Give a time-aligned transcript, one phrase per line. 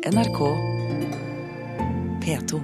[0.00, 0.38] NRK
[2.24, 2.58] P2.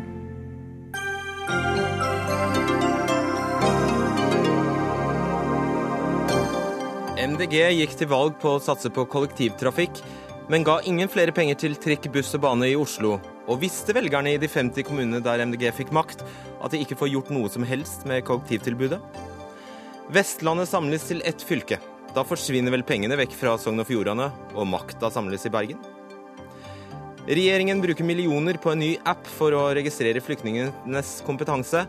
[7.21, 10.01] MDG gikk til valg på å satse på kollektivtrafikk,
[10.49, 13.19] men ga ingen flere penger til trikk, buss og bane i Oslo.
[13.45, 16.25] Og visste velgerne i de 50 kommunene der MDG fikk makt,
[16.65, 19.03] at de ikke får gjort noe som helst med kollektivtilbudet?
[20.17, 21.83] Vestlandet samles til ett fylke.
[22.17, 25.85] Da forsvinner vel pengene vekk fra Sogn og Fjordane, og makta samles i Bergen?
[27.27, 31.81] Regjeringen bruker millioner på en ny app for å registrere flyktningenes kompetanse,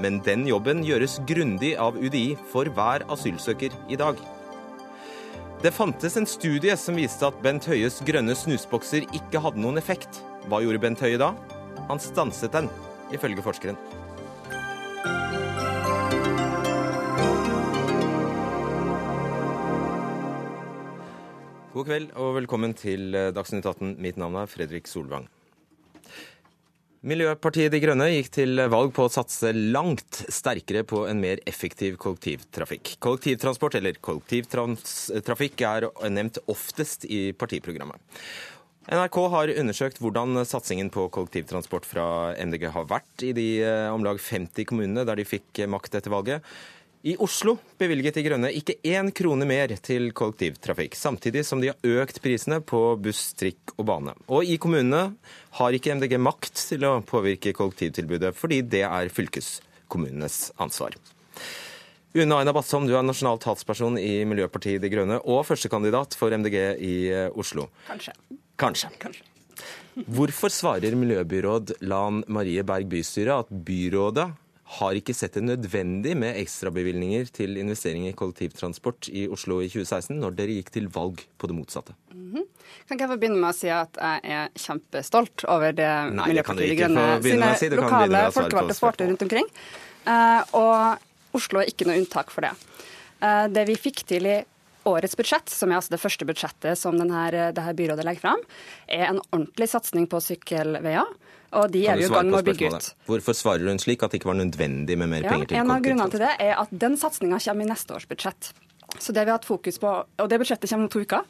[0.00, 4.16] men den jobben gjøres grundig av UDI for hver asylsøker i dag.
[5.60, 10.22] Det fantes en studie som viste at Bent Høies grønne snusbokser ikke hadde noen effekt.
[10.48, 11.34] Hva gjorde Bent Høie da?
[11.90, 12.72] Han stanset den,
[13.12, 13.76] ifølge forskeren.
[21.76, 23.98] God kveld og velkommen til eh, Dagsnytt 18.
[24.00, 25.26] Mitt navn er Fredrik Solvang.
[27.04, 31.98] Miljøpartiet De Grønne gikk til valg på å satse langt sterkere på en mer effektiv
[32.00, 32.94] kollektivtrafikk.
[33.04, 38.00] Kollektivtransport, eller kollektivtrafikk, er nevnt oftest i partiprogrammet.
[38.88, 42.08] NRK har undersøkt hvordan satsingen på kollektivtransport fra
[42.40, 46.16] MDG har vært i de eh, om lag 50 kommunene der de fikk makt etter
[46.16, 46.56] valget.
[47.06, 52.00] I Oslo bevilget De Grønne ikke én krone mer til kollektivtrafikk, samtidig som de har
[52.02, 54.14] økt prisene på buss, trikk og bane.
[54.26, 55.12] Og i kommunene
[55.60, 60.96] har ikke MDG makt til å påvirke kollektivtilbudet, fordi det er fylkeskommunenes ansvar.
[62.16, 66.56] Une Aina Batsom, du er nasjonal talsperson i Miljøpartiet De Grønne og førstekandidat for MDG
[66.82, 67.68] i eh, Oslo.
[67.86, 68.16] Kanskje.
[68.58, 68.90] Kanskje.
[68.98, 69.28] Kanskje.
[70.10, 74.26] Hvorfor svarer miljøbyråd Lan Marie Berg bystyret at byrådet
[74.66, 80.16] har ikke sett det nødvendig med ekstrabevilgninger til investeringer i kollektivtransport i Oslo i 2016,
[80.18, 81.94] når dere gikk til valg på det motsatte?
[82.12, 82.46] Mm -hmm.
[82.86, 86.26] Kan ikke jeg få begynne med å si at jeg er kjempestolt over det Nei,
[86.26, 87.68] Miljøpartiet De Grønne sine si.
[87.68, 89.46] lokale folkevalgte får til rundt omkring.
[90.06, 90.98] Uh, og
[91.32, 92.52] Oslo er ikke noe unntak for det.
[93.22, 94.44] Uh, det vi fikk til i
[94.86, 98.42] årets budsjett, som er altså det første budsjettet som denne, her byrådet legger fram,
[98.86, 101.06] er en ordentlig satsing på sykkelveier.
[101.54, 102.92] Og de er vi i gang med å bygge ut.
[103.08, 105.74] Hvorfor svarer hun slik at det ikke var nødvendig med mer ja, penger til En
[105.74, 108.52] av grunnene til det er at den satsinga kommer i neste års budsjett.
[108.98, 109.92] Så det vi har hatt fokus på,
[110.22, 111.24] og det budsjettet kommer om to uker.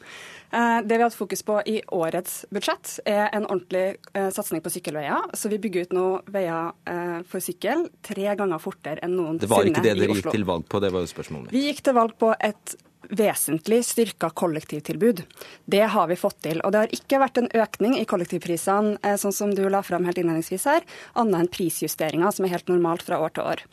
[0.55, 4.63] Eh, det vi har hatt fokus på i årets budsjett, er en ordentlig eh, satsing
[4.63, 5.33] på sykkelveier.
[5.35, 9.47] Så vi bygger ut nå veier eh, for sykkel tre ganger fortere enn noensinne i
[9.47, 9.47] Oslo.
[9.47, 11.57] Det var ikke det dere gikk til valg på, det var jo spørsmålet mitt.
[11.57, 12.77] Vi gikk til valg på et
[13.09, 15.23] vesentlig styrka kollektivtilbud.
[15.65, 16.61] Det har vi fått til.
[16.65, 20.05] Og det har ikke vært en økning i kollektivprisene, eh, sånn som du la fram
[20.05, 20.81] helt innledningsvis her,
[21.15, 23.63] annet enn prisjusteringer, som er helt normalt fra år til år.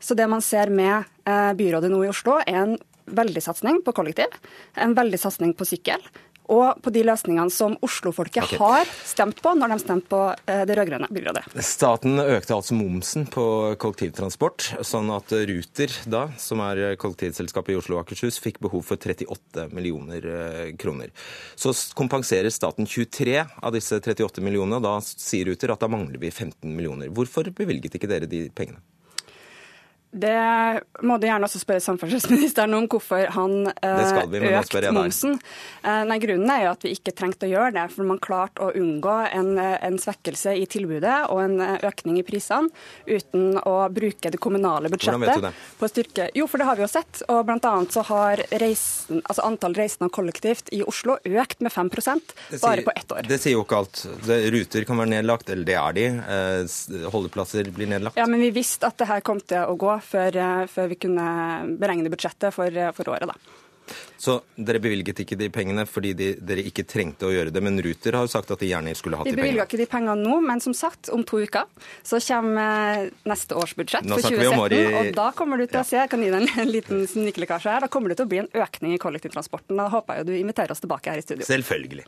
[0.00, 2.78] Så det man ser med eh, byrådet nå i Oslo, er en
[3.10, 4.34] veldig satsing på kollektiv,
[4.76, 6.02] en veldig satsing på sykkel,
[6.50, 8.58] og på de løsningene som Oslo-folket okay.
[8.60, 11.44] har stemt på når de stemte på eh, det rød-grønne byrådet.
[11.64, 13.44] Staten økte altså momsen på
[13.80, 19.00] kollektivtransport, sånn at Ruter, da, som er kollektivselskapet i Oslo og Akershus, fikk behov for
[19.00, 21.14] 38 millioner eh, kroner.
[21.54, 24.82] Så kompenserer staten 23 av disse 38 millionene.
[24.82, 27.12] Da sier Ruter at da mangler vi 15 millioner.
[27.14, 28.82] Hvorfor bevilget ikke dere de pengene?
[30.10, 35.36] Det må du gjerne også spørre samferdselsministeren om, hvorfor han eh, økte momsen.
[35.84, 38.66] Eh, nei, Grunnen er jo at vi ikke trengte å gjøre det, for man klarte
[38.66, 42.72] å unngå en, en, svekkelse i tilbudet og en eh, økning i prisene
[43.06, 45.46] uten å bruke det kommunale budsjettet
[45.78, 47.22] på å styrke Jo, for det har vi jo sett.
[47.28, 52.34] og blant annet så har reisen, altså antall reisende kollektivt i Oslo økt med 5%
[52.64, 53.30] bare på ett år.
[53.30, 54.02] Det sier jo ikke alt.
[54.26, 56.06] Ruter kan være nedlagt, eller det er de.
[56.34, 58.18] Eh, holdeplasser blir nedlagt.
[58.18, 61.00] Ja, men vi visste at det her kom til å gå før, eh, før vi
[61.06, 61.26] kunne
[61.80, 63.30] beregne budsjettet for, eh, for året.
[63.30, 63.60] da.
[64.20, 67.62] Så dere bevilget ikke de pengene fordi de, dere ikke trengte å gjøre det.
[67.64, 69.40] Men Ruter har jo sagt at de gjerne skulle hatt de pengene.
[69.40, 71.64] Vi bevilga ikke de pengene nå, men som sagt, om to uker
[72.06, 74.76] så kommer eh, neste års budsjett for 2017.
[74.76, 74.82] I...
[75.00, 75.86] Og da kommer du til ja.
[75.86, 78.32] å se, jeg kan gi deg en liten snikelekkasje her, da kommer det til å
[78.34, 79.80] bli en økning i kollektivtransporten.
[79.80, 81.48] Da håper jeg du inviterer oss tilbake her i studio.
[81.48, 82.06] Selvfølgelig.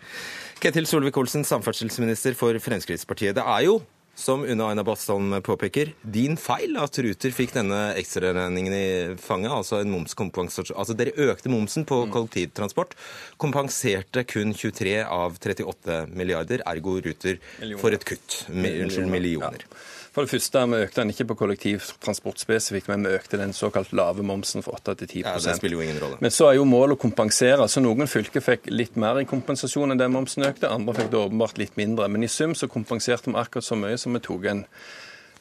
[0.62, 3.34] Ketil Solvik-Olsen, samferdselsminister for Fremskrittspartiet.
[3.40, 3.80] Det er jo
[4.22, 8.86] som unna Aina Bastholm påpeker, din feil at Ruter fikk denne ekstraregningen i
[9.20, 10.78] fanget, altså en momskompensasjon.
[10.78, 12.12] Altså dere økte momsen på mm.
[12.14, 12.94] kollektivtransport,
[13.42, 17.40] kompenserte kun 23 av 38 milliarder, ergo Ruter
[17.80, 18.44] for et kutt.
[18.52, 19.66] Unnskyld, millioner.
[19.66, 19.82] Ja.
[20.12, 23.92] For det første, Vi økte den ikke på kollektivtransport spesifikt, men vi økte den såkalt
[23.96, 26.18] lave momsen fra 8 til 10 ja, det spiller jo ingen rolle.
[26.20, 27.68] Men så er jo målet å kompensere.
[27.68, 31.22] så Noen fylker fikk litt mer i kompensasjon enn det momsen økte, andre fikk det
[31.22, 32.08] åpenbart litt mindre.
[32.12, 34.66] Men i sum så kompenserte vi akkurat så mye som vi tok en.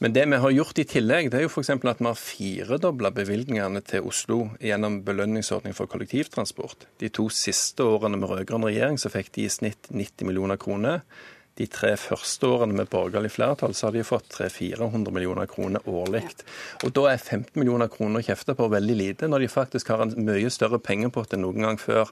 [0.02, 1.68] Men det vi har gjort i tillegg, det er jo f.eks.
[1.76, 6.88] at vi har firedobla bevilgningene til Oslo gjennom belønningsordning for kollektivtransport.
[6.98, 11.04] De to siste årene med rød-grønn regjering så fikk de i snitt 90 millioner kroner.
[11.60, 16.22] De tre første årene med borgerlig flertall, så har de fått 300-400 millioner kroner årlig.
[16.86, 20.04] Og da er 15 millioner kroner å kjefte på veldig lite, når de faktisk har
[20.04, 22.10] en mye større pengepott enn noen gang før.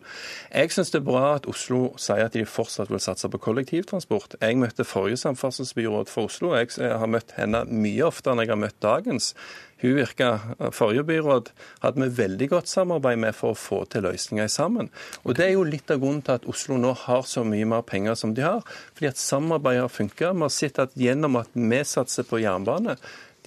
[0.52, 4.36] Jeg syns det er bra at Oslo sier at de fortsatt vil satse på kollektivtransport.
[4.42, 6.52] Jeg møtte forrige samferdselsbyråd for Oslo.
[6.58, 9.32] Jeg har møtt henne mye oftere enn jeg har møtt dagens.
[9.80, 10.30] Hun virka,
[10.76, 11.50] Forrige byråd
[11.80, 14.90] hadde vi veldig godt samarbeid med for å få til løsninger sammen.
[15.24, 17.82] Og Det er jo litt av grunnen til at Oslo nå har så mye mer
[17.88, 18.60] penger som de har.
[18.94, 20.32] Fordi at samarbeidet har funka.
[20.36, 22.98] Vi har sett at gjennom at vi satser på jernbane,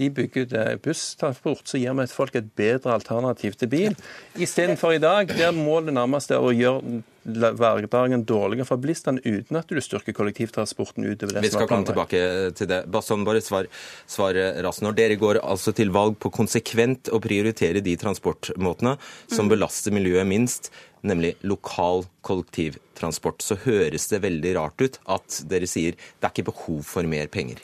[0.02, 3.98] de bygger ut busstransport, så gir vi folk et bedre alternativ til bil.
[4.42, 9.70] Istedenfor i dag, der målet nærmest er å gjøre hverdagen dårligere for bilistene uten at
[9.70, 12.24] du styrker kollektivtransporten utover det Vi skal komme tilbake
[12.58, 12.84] til det.
[12.92, 13.70] Basson, bare svar,
[14.10, 14.84] svar raskt.
[14.84, 18.98] Når dere går altså til valg på konsekvent å prioritere de transportmåtene
[19.28, 19.54] som mm.
[19.56, 20.72] belaster miljøet minst,
[21.04, 26.52] nemlig lokal kollektivtransport, så høres det veldig rart ut at dere sier det er ikke
[26.52, 27.60] behov for mer penger.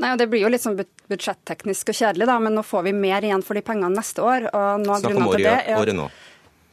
[0.00, 0.78] Nei, og Det blir jo litt sånn
[1.10, 4.48] budsjetteknisk og kjedelig, da, men nå får vi mer igjen for de pengene neste år.
[4.48, 6.08] og nå Snakk om året, året nå.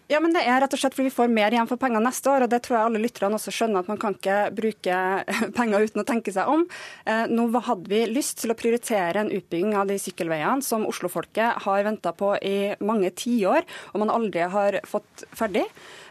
[0.08, 2.32] Ja, men Det er rett og slett fordi vi får mer igjen for pengene neste
[2.32, 2.46] år.
[2.46, 5.00] og Det tror jeg alle lytterne også skjønner, at man kan ikke bruke
[5.58, 6.64] penger uten å tenke seg om.
[7.04, 11.60] Eh, nå hadde vi lyst til å prioritere en utbygging av de sykkelveiene som Oslofolket
[11.68, 15.66] har venta på i mange tiår, og man aldri har fått ferdig.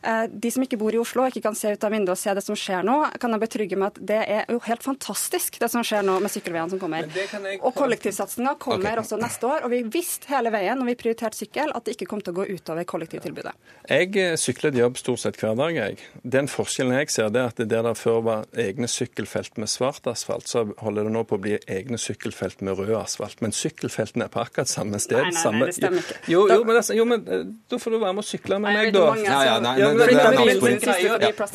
[0.06, 2.20] Eh, de som ikke bor i Oslo og ikke kan se ut av vinduet og
[2.20, 5.58] se det som skjer nå, kan jeg betrygge med at det er jo helt fantastisk
[5.58, 7.08] det som skjer nå med sykkelveiene som kommer.
[7.11, 7.58] Jeg...
[7.58, 9.03] Og kollektivsatsinga kommer okay.
[9.03, 9.67] også neste år.
[9.67, 12.38] Og vi visste hele veien når vi prioriterte sykkel at det ikke kom til å
[12.38, 13.55] gå utover kollektivtilbudet.
[13.91, 15.75] Jeg eh, sykler til jobb stort sett hver dag.
[15.76, 15.99] Jeg.
[16.37, 19.70] Den forskjellen jeg ser, det er at det der det før var egne sykkelfelt med
[19.70, 23.43] svart asfalt, så holder det nå på å bli egne sykkelfelt med rød asfalt.
[23.43, 25.19] Men sykkelfeltene er på akkurat samme sted.
[25.19, 26.23] Nei, nei, nei, det stemmer ikke.
[26.31, 28.94] Jo, jo, men, jo, men eh, da får du være med og sykle med meg,
[28.94, 29.05] da.
[29.26, 29.95] Ja, ja, nei, ja,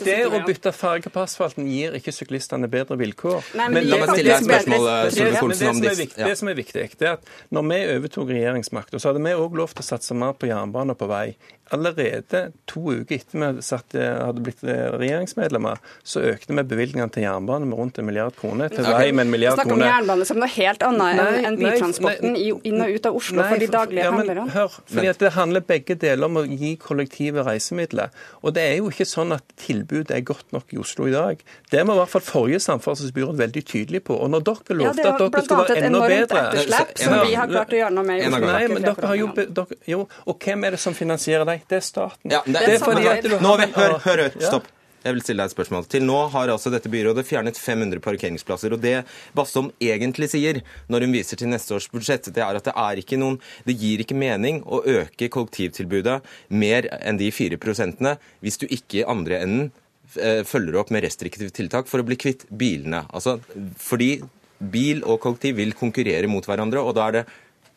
[0.06, 3.54] det, å bytte farge på asfalten gir ikke syklistene bedre vilkår.
[3.60, 6.10] Nei, men, men la meg stille deg et spørsmål, Solvik-Olsen, om disse.
[6.18, 9.58] Det som er viktig, det er at når vi overtok regjeringsmakta, så hadde vi òg
[9.62, 11.26] lov til å satse mer på jernbane og på vei.
[11.72, 17.70] Allerede to uker etter vi satt, hadde blitt regjeringsmedlemmer, så økte vi bevilgningene til jernbane
[17.70, 18.72] med rundt en milliard kroner.
[18.74, 19.70] Til vei med en milliard kroner.
[19.70, 23.20] Snakker om jernbane som noe helt annet enn en bytransporten nei, inn og ut av
[23.22, 24.46] Oslo nei, for de daglige ja, handlerne.
[24.52, 28.12] Hør, fordi at det handler begge deler om å gi kollektive reisemidler.
[28.42, 31.42] Og det er jo ikke sånn at tilbudet er godt nok i Oslo i dag.
[31.72, 34.18] Det var i hvert fall forrige samferdselsbyråd veldig tydelig på.
[34.18, 36.58] Og når dere lovte ja, at dere skulle være enda bedre Det var bl.a.
[36.58, 38.28] et enormt etterslepp, som vi har klart å gjøre noe med.
[38.36, 41.66] Nei, men dere har jo, dere, jo, Og hvem er det som finansierer deg?
[41.70, 42.34] Det er staten.
[42.34, 44.70] Ja, det, det, er fordi at du Nå, hør, hør, hør, stopp.
[45.02, 45.86] Jeg vil stille deg et spørsmål.
[45.90, 48.74] Til nå har altså dette byrådet fjernet 500 parkeringsplasser.
[48.76, 49.02] og Det
[49.34, 50.62] Bastholm egentlig sier
[50.94, 53.78] når hun viser til neste års budsjett, det er at det er ikke noen Det
[53.78, 59.08] gir ikke mening å øke kollektivtilbudet mer enn de 4 prosentene hvis du ikke i
[59.10, 59.72] andre enden
[60.20, 63.06] eh, følger opp med restriktive tiltak for å bli kvitt bilene.
[63.10, 63.40] Altså,
[63.78, 64.20] fordi
[64.62, 67.26] bil og kollektiv vil konkurrere mot hverandre, og da er det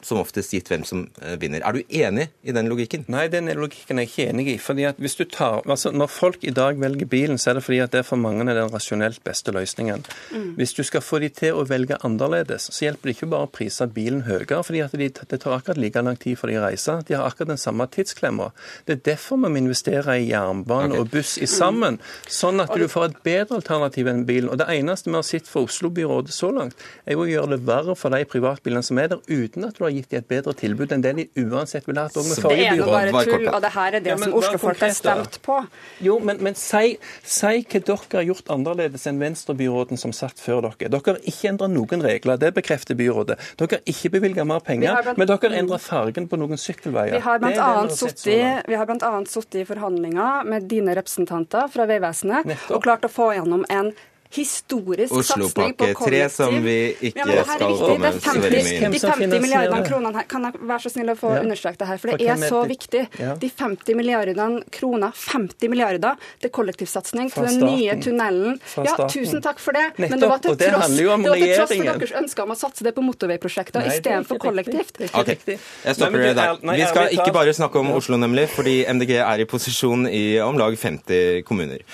[0.04, 1.64] som oftest gitt hvem som eh, vinner.
[1.64, 3.06] Er du enig i den logikken?
[3.12, 4.56] Nei, den logikken er jeg ikke enig i.
[4.58, 7.64] fordi at hvis du tar, altså Når folk i dag velger bilen, så er det
[7.64, 10.04] fordi at det for mange er den rasjonelt beste løsningen.
[10.32, 10.54] Mm.
[10.58, 13.52] Hvis du skal få de til å velge annerledes, så hjelper det ikke bare å
[13.52, 16.64] prise bilen høyere, fordi at de, det tar akkurat like lang tid for de å
[16.66, 16.98] reise.
[17.08, 18.50] De har akkurat den samme tidsklemma.
[18.84, 21.00] Det er derfor vi må investere i jernbane okay.
[21.00, 24.50] og buss i sammen, sånn at du får et bedre alternativ enn bilen.
[24.50, 27.62] Og Det eneste vi har sett fra Oslo-byrådet så langt, er jo å gjøre det
[27.68, 30.54] verre for de privatbilene som er der, uten at du har gitt dem et bedre
[30.58, 32.38] tilbud enn det de uansett ville hatt med.
[32.44, 35.38] Det er nå bare tull, og det her er det ja, som Oslo-folk har stemt
[35.44, 35.58] på.
[36.04, 40.68] Jo, men, men si, si, hva dere har gjort annerledes enn Venstre-byråden som satt før
[40.68, 40.90] dere.
[40.94, 43.38] Dere har ikke endret noen regler, det bekrefter byrådet.
[43.60, 45.20] Dere har ikke bevilget mer penger, blant...
[45.20, 47.18] men dere har endret fargen på noen sykkelveier.
[47.18, 49.12] Vi har bl.a.
[49.28, 53.92] sittet i forhandlinger med dine representanter fra Vegvesenet og klart å få gjennom en
[54.34, 56.04] historisk satsing på kollektiv.
[56.04, 56.76] 3, som vi
[57.10, 58.94] ikke ja, skal komme så veldig mye inn.
[58.94, 61.42] De 50 milliardene kronene her, kan jeg være så snill å få ja.
[61.44, 63.02] understreke det her, for det er så viktig.
[63.20, 63.34] Ja.
[63.40, 68.58] De 50 milliardene kroner, 50 milliarder til kollektivsatsing til den nye tunnelen.
[68.84, 71.90] Ja, tusen takk for det, men det var til tross, det var til tross for
[71.92, 75.00] deres ønske om å satse det på motorveiprosjekter istedenfor kollektivt.
[75.12, 76.58] Ok, jeg stopper det der.
[76.64, 80.58] Vi skal ikke bare snakke om Oslo, nemlig, fordi MDG er i posisjon i om
[80.60, 81.84] lag 50 kommuner.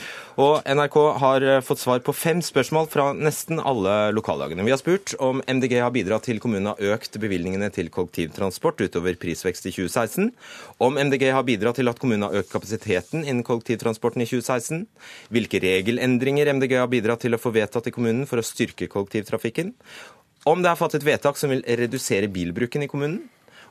[0.41, 4.65] Og NRK har eh, fått svar på fem spørsmål fra nesten alle lokallagene.
[4.65, 9.19] Vi har spurt om MDG har bidratt til kommunen har økt bevilgningene til kollektivtransport utover
[9.21, 10.31] prisvekst i 2016.
[10.87, 14.87] Om MDG har bidratt til at kommunen har økt kapasiteten innen kollektivtransporten i 2016.
[15.35, 19.75] Hvilke regelendringer MDG har bidratt til å få vedtatt i kommunen for å styrke kollektivtrafikken.
[20.49, 23.21] Om det er fattet vedtak som vil redusere bilbruken i kommunen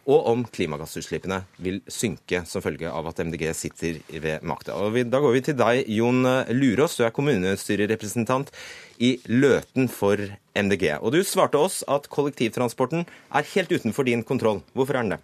[0.09, 4.73] og om klimagassutslippene vil synke som følge av at MDG sitter ved makta.
[5.05, 6.97] Da går vi til deg, Jon Lurås.
[6.97, 8.49] Du er kommunestyrerepresentant
[8.97, 10.17] i Løten for
[10.57, 10.95] MDG.
[10.97, 14.63] Og du svarte oss at kollektivtransporten er helt utenfor din kontroll.
[14.73, 15.21] Hvorfor er den det?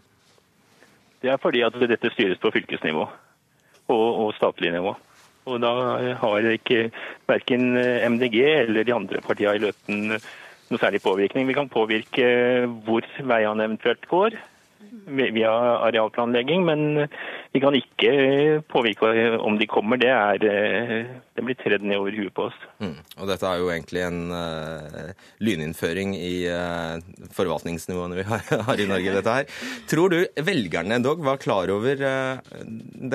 [1.26, 3.04] Det er fordi at dette styres på fylkesnivå
[3.90, 4.94] og, og statlig nivå.
[5.46, 5.72] Og da
[6.22, 6.90] har ikke
[7.30, 7.74] verken
[8.16, 10.20] MDG eller de andre partiene i Løten
[10.70, 11.48] noe særlig påvirkning.
[11.50, 12.28] Vi kan påvirke
[12.86, 14.38] hvor veiene eventuelt går,
[15.06, 15.52] via
[15.86, 17.08] arealplanlegging, men
[17.54, 20.00] vi kan ikke påvirke om de kommer.
[20.02, 20.40] Det, er,
[21.36, 22.58] det blir tredd ned over huet på oss.
[22.82, 22.98] Mm.
[23.20, 26.98] Og dette er jo egentlig en uh, lyninnføring i uh,
[27.36, 29.16] forvaltningsnivåene vi har, har, i Norge.
[29.20, 29.50] dette her.
[29.92, 30.20] Tror du
[30.50, 32.62] velgerne dog var klar over uh,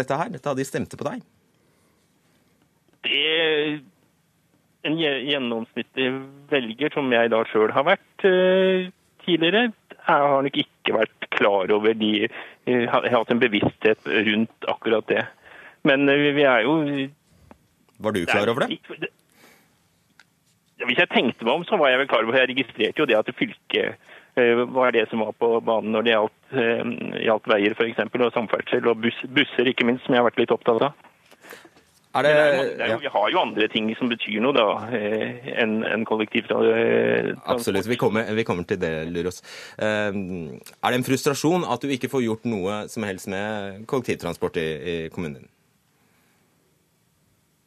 [0.00, 1.24] dette her, da de stemte på deg?
[3.06, 3.80] Det
[4.88, 6.08] en gjennomsnittlig
[6.48, 8.24] velger, som jeg da sjøl har vært
[9.26, 9.66] tidligere,
[10.00, 15.08] jeg har nok ikke vært klar over de Jeg har hatt en bevissthet rundt akkurat
[15.08, 15.24] det.
[15.88, 16.76] Men eh, vi er jo
[17.98, 19.10] Var du klar over det?
[20.80, 23.18] Hvis jeg tenkte meg om, så var jeg vel klar over Jeg registrerte jo det
[23.18, 23.96] at fylket
[24.36, 28.00] eh, var det som var på banen når det gjaldt, eh, gjaldt veier f.eks.
[28.08, 31.09] og samferdsel, og bus, busser ikke minst, som jeg har vært litt opptatt av.
[32.10, 34.64] Det, det er, det er jo, vi har jo andre ting som betyr noe da,
[34.98, 37.44] eh, enn en kollektivtransport.
[37.54, 39.38] Absolutt, vi kommer, vi kommer, til det, Lurås.
[39.78, 44.58] Eh, er det en frustrasjon at du ikke får gjort noe som helst med kollektivtransport
[44.58, 45.46] i, i kommunen din?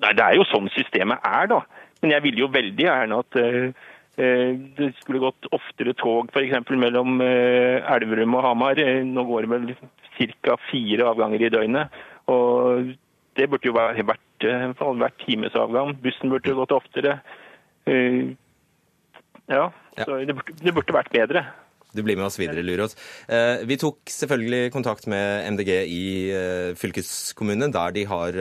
[0.04, 1.62] Nei, Det er jo sånn systemet er, da.
[2.04, 3.92] Men jeg ville jo veldig gjerne at uh,
[4.76, 6.68] det skulle gått oftere tog f.eks.
[6.76, 8.84] mellom Elverum og Hamar.
[9.08, 10.60] Nå går det vel ca.
[10.68, 12.04] fire avganger i døgnet.
[12.28, 12.92] Og
[13.38, 14.46] det burde jo vært hvert,
[15.00, 15.96] hvert timesavgang.
[16.04, 17.18] Bussen burde jo gått oftere.
[17.90, 18.34] Eh,
[19.52, 21.46] ja, så det burde, det burde vært bedre.
[21.94, 22.96] Du blir med oss videre, Lurås.
[23.30, 26.04] Eh, vi tok selvfølgelig kontakt med MDG i
[26.74, 28.40] fylkeskommunen, fylkeskommunene, der de har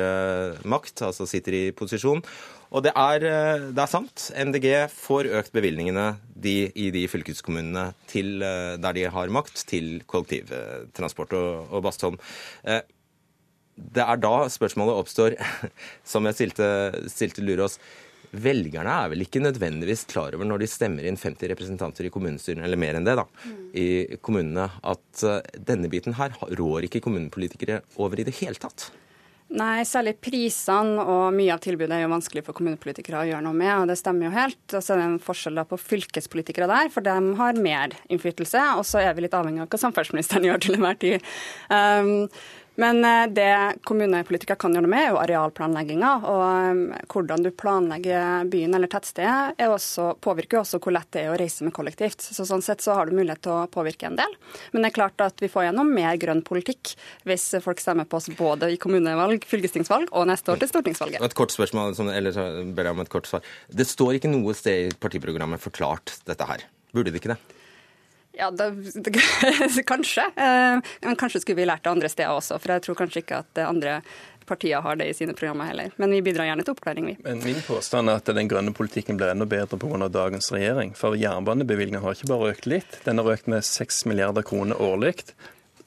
[0.65, 2.25] makt, altså sitter i posisjon.
[2.73, 3.27] Og det er,
[3.77, 4.31] det er sant.
[4.33, 11.37] MDG får økt bevilgningene de, i de fylkeskommunene til, der de har makt, til kollektivtransport.
[11.37, 12.17] Og, og Bastholm,
[13.77, 15.37] det er da spørsmålet oppstår,
[16.13, 16.67] som jeg stilte,
[17.13, 17.79] stilte Lurås.
[18.33, 22.65] Velgerne er vel ikke nødvendigvis klar over når de stemmer inn 50 representanter i kommunestyrene,
[22.65, 23.27] eller mer enn det, da,
[23.77, 28.89] i kommunene, at eh, denne biten her rår ikke kommunepolitikere over i det hele tatt?
[29.53, 33.57] Nei, særlig prisene og mye av tilbudet er jo vanskelig for kommunepolitikere å gjøre noe
[33.57, 34.63] med, og det stemmer jo helt.
[34.71, 38.63] Og så er det en forskjell da på fylkespolitikere der, for de har mer innflytelse.
[38.81, 41.29] Og så er vi litt avhengig av hva samferdselsministeren gjør til enhver tid.
[41.69, 42.31] Um,
[42.75, 46.13] men eh, det kommunepolitikere kan gjøre noe med, er jo arealplanlegginga.
[46.31, 49.59] Og eh, hvordan du planlegger byen eller tettstedet
[50.25, 52.25] påvirker jo også hvor lett det er å reise med kollektivt.
[52.25, 54.37] Så Sånn sett så har du mulighet til å påvirke en del.
[54.73, 56.95] Men det er klart at vi får gjennom mer grønn politikk
[57.29, 61.23] hvis folk stemmer på oss både i kommunevalg, fylkestingsvalg og neste år til stortingsvalget.
[61.23, 62.37] Et kort spørsmål, eller
[62.73, 63.45] ber jeg om et kort svar.
[63.69, 66.65] Det står ikke noe sted i partiprogrammet forklart dette her.
[66.93, 67.62] Burde det ikke det?
[68.33, 68.69] Ja, det,
[69.93, 70.25] kanskje.
[70.37, 72.59] Eh, men kanskje skulle vi lært det andre steder også.
[72.63, 74.01] For jeg tror kanskje ikke at andre
[74.49, 75.93] partier har det i sine programmer heller.
[76.03, 77.17] Men vi bidrar gjerne til oppklaring, vi.
[77.25, 80.09] Men Min påstand er at den grønne politikken blir enda bedre pga.
[80.09, 80.95] dagens regjering.
[80.99, 85.15] For jernbanebevilgningen har ikke bare økt litt, den har økt med 6 milliarder kroner årlig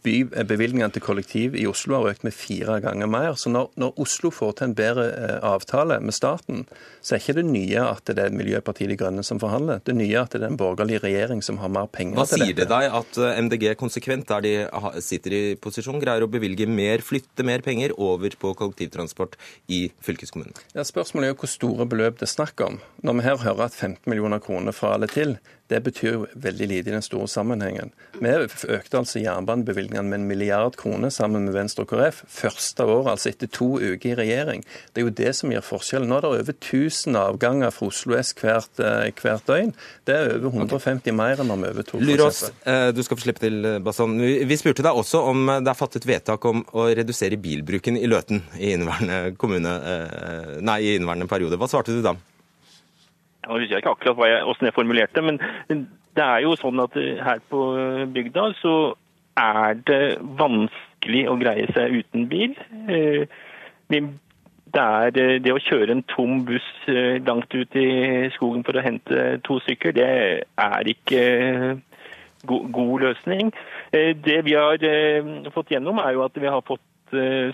[0.06, 3.36] bevilgningene til kollektiv i Oslo har økt med fire ganger mer.
[3.40, 6.64] Så når, når, Oslo får til en bedre eh, avtale med staten,
[7.02, 9.82] så er ikke det nye at det er Miljøpartiet De Grønne som forhandler.
[9.86, 12.46] Det nye er at det er en borgerlig regjering som har mer penger Hva til
[12.46, 12.46] dette.
[12.46, 16.32] Hva sier det deg at eh, MDG konsekvent, der de sitter i posisjon, greier å
[16.32, 19.40] bevilge mer, flytte mer penger over på kollektivtransport
[19.74, 20.56] i fylkeskommunen?
[20.78, 22.80] Ja, spørsmålet er jo hvor store beløp det er snakk om.
[23.06, 25.38] Når vi her hører at 15 millioner kroner fra alle til,
[25.72, 27.90] det betyr veldig lite i den store sammenhengen.
[28.20, 33.10] Vi økte altså jernbanebevilgningene med en milliard kroner sammen med Venstre og KrF første året,
[33.16, 34.66] altså etter to uker i regjering.
[34.94, 36.12] Det er jo det som gjør forskjellen.
[36.12, 39.74] Nå er det over 1000 avganger fra Oslo S hvert, eh, hvert døgn.
[40.06, 41.18] Det er over 150 okay.
[41.18, 42.06] mer enn når vi overtok.
[42.12, 44.16] Lyrås, eh, du skal få slippe til, eh, Basson.
[44.22, 48.44] Vi spurte deg også om det er fattet vedtak om å redusere bilbruken i Løten
[48.60, 49.74] i inneværende, kommune,
[50.62, 51.58] nei, i inneværende periode.
[51.58, 52.14] Hva svarte du da?
[53.46, 55.40] Nå husker jeg ikke akkurat hvordan jeg formulerte men
[56.16, 57.64] det er jo sånn at eh, her på
[58.16, 58.75] bygda så
[59.40, 60.04] er det
[60.40, 62.56] vanskelig å greie seg uten bil.
[62.88, 63.25] Eh,
[63.92, 64.02] det
[64.82, 67.90] er eh, det å kjøre en tom buss langt ut i
[68.36, 70.08] skogen for å hente to stykker, det
[70.46, 71.24] er ikke
[72.46, 73.50] god løsning.
[73.92, 74.84] Det vi har
[75.56, 76.84] fått gjennom, er jo at vi har fått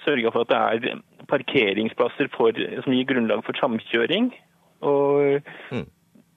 [0.03, 4.33] sørga for at det er parkeringsplasser for, som gir grunnlag for samkjøring.
[4.81, 5.85] Og mm.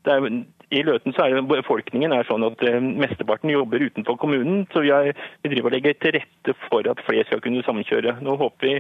[0.05, 0.29] det er
[0.75, 4.65] i Løten så er det befolkningen er sånn at mesteparten jobber utenfor kommunen.
[4.73, 5.13] Så vi, er,
[5.45, 8.17] vi driver og legger til rette for at flere skal kunne samkjøre.
[8.25, 8.79] Nå håper vi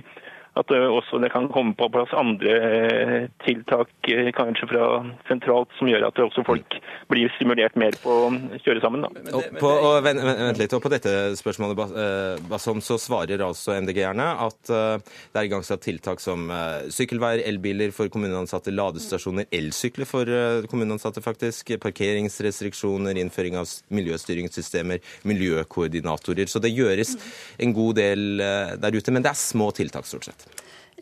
[0.54, 4.84] at det også det kan komme på plass andre eh, tiltak eh, kanskje fra
[5.26, 6.76] sentralt som gjør at også folk
[7.10, 8.28] blir stimulert mer på å
[8.62, 9.02] kjøre sammen.
[9.02, 9.24] Da.
[9.34, 13.74] Og på, og, vent, vent, litt, og på dette spørsmålet eh, Basom, så svarer altså
[13.80, 16.46] MDG-erne at det er igangsatt tiltak som
[16.92, 20.30] sykkelveier, elbiler for kommuneansatte, ladestasjoner, elsykler for
[20.70, 26.50] kommuneansatte faktisk, parkeringsrestriksjoner, innføring av miljøstyringssystemer, miljøkoordinatorer.
[26.50, 27.16] Så det gjøres
[27.58, 30.43] en god del der ute, men det er små tiltak stort sett.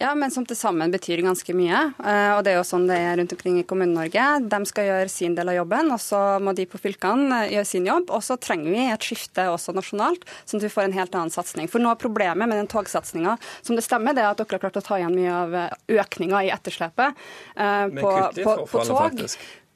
[0.01, 1.81] Ja, men som til sammen betyr ganske mye.
[2.01, 4.27] Eh, og det er jo sånn det er rundt omkring i Kommune-Norge.
[4.51, 7.69] De skal gjøre sin del av jobben, og så må de på fylkene eh, gjøre
[7.69, 8.11] sin jobb.
[8.17, 11.35] Og så trenger vi et skifte også nasjonalt, sånn at vi får en helt annen
[11.35, 11.69] satsing.
[11.71, 14.65] For noe av problemet med den togsatsinga, som det stemmer, det er at dere har
[14.65, 19.27] klart å ta igjen mye av eh, økninga i etterslepet på, på, på tog.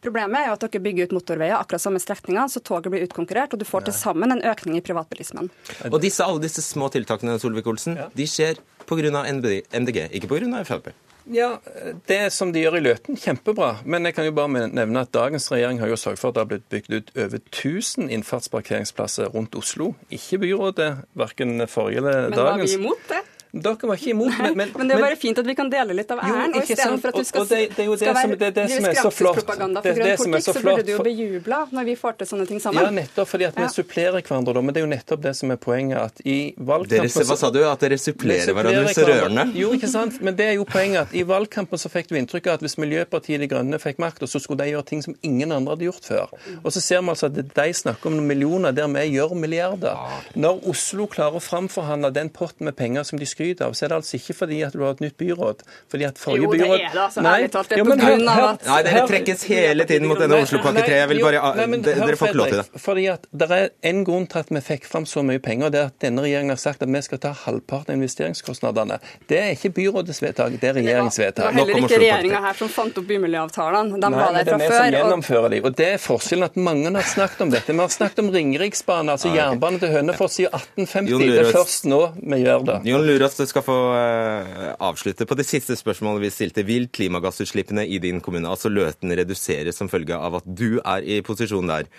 [0.04, 3.56] Problemet er jo at dere bygger ut motorveier akkurat samme strekninga, så toget blir utkonkurrert,
[3.56, 5.50] og du får til sammen en økning i privatbilismen.
[5.90, 8.10] Og disse, alle disse små tiltakene Solvik-Olsen, ja.
[8.14, 9.24] de skjer pga.
[9.26, 10.62] MDG, ikke pga.
[10.68, 10.92] Frp?
[11.26, 11.58] Ja,
[12.06, 13.80] Det som de gjør i Løten, kjempebra.
[13.84, 16.44] Men jeg kan jo bare nevne at dagens regjering har jo sørget for at det
[16.44, 19.94] har blitt bygd ut over 1000 innfartsparkeringsplasser rundt Oslo.
[20.10, 22.36] Ikke byrådet, verken forrige eller dagens.
[22.36, 23.22] Men var vi imot det?
[23.62, 25.96] Dere var ikke imot, men, men, men det er bare fint at vi kan dele
[25.96, 26.52] litt av æren.
[26.52, 28.66] Jo, og istedenfor at du skal, det, det er jo det skal som, det, det
[28.72, 29.40] som er så flott.
[29.86, 30.60] Det, det som er så flott.
[30.60, 32.82] Så burde du jo bejubla når vi får til sånne ting sammen.
[32.84, 33.70] Ja, nettopp fordi at vi ja.
[33.72, 34.62] supplerer hverandre da.
[34.66, 35.96] Men det er jo nettopp det som er poenget.
[36.02, 37.08] at i valgkampen...
[37.12, 37.60] Dere, hva sa du?
[37.66, 39.46] At dere supplerer hverandre så rørende?
[39.56, 40.20] Jo, ikke sant.
[40.20, 42.76] Men det er jo poenget at i valgkampen så fikk du inntrykk av at hvis
[42.82, 46.08] Miljøpartiet De Grønne fikk makt, så skulle de gjøre ting som ingen andre hadde gjort
[46.08, 46.36] før.
[46.62, 49.96] Og så ser vi altså at de snakker om millioner der vi gjør milliarder.
[50.36, 53.92] Når Oslo klarer å framforhandle den potten med penger som de skryter av, så er
[53.92, 55.62] det altså ikke fordi at du har et nytt byråd.
[55.92, 56.60] Fordi at forrige byråd...
[56.60, 57.24] Jo, det er det, altså.
[57.26, 60.84] Nei, talt, det jo, men, her, her, Nei, dere trekkes hele tiden mot denne Oslopakke
[60.86, 60.98] 3.
[61.00, 61.42] Jeg vil bare...
[61.60, 62.82] Nei, men, dere får ikke lov til det.
[62.86, 65.80] Fordi at Det er en grunn til at vi fikk fram så mye penger, det
[65.80, 68.98] er at denne regjeringen har sagt at vi skal ta halvparten av investeringskostnadene.
[69.30, 71.42] Det er ikke byrådets vedtak, det er regjeringsvedtak.
[71.42, 74.00] Det var heller ikke regjeringa her som fant opp bymiljøavtalene.
[74.02, 74.66] De var der fra før.
[74.66, 75.60] Det er vi som gjennomfører de.
[75.66, 77.76] Og det er forskjellen at mange har snakket om dette.
[77.76, 81.26] Vi har snakket om Ringeriksbanen, altså jernbane til Hønefoss siden 1850.
[81.36, 82.78] Det er først nå vi gjør det.
[82.90, 86.64] Jon Lurås, du skal få uh, avslutte på det siste spørsmålet vi stilte.
[86.66, 91.20] Vil klimagassutslippene i din kommune, altså Løten, reduseres som følge av at du er i
[91.26, 91.90] posisjon der?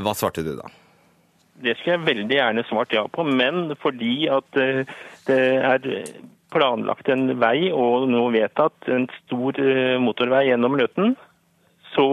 [0.00, 0.68] Hva svarte du da?
[1.60, 4.86] Det skulle jeg veldig gjerne svart ja på, men fordi at eh,
[5.28, 5.88] det er
[6.50, 11.14] planlagt en vei og nå vedtatt en stor eh, motorvei gjennom Løten,
[11.92, 12.06] så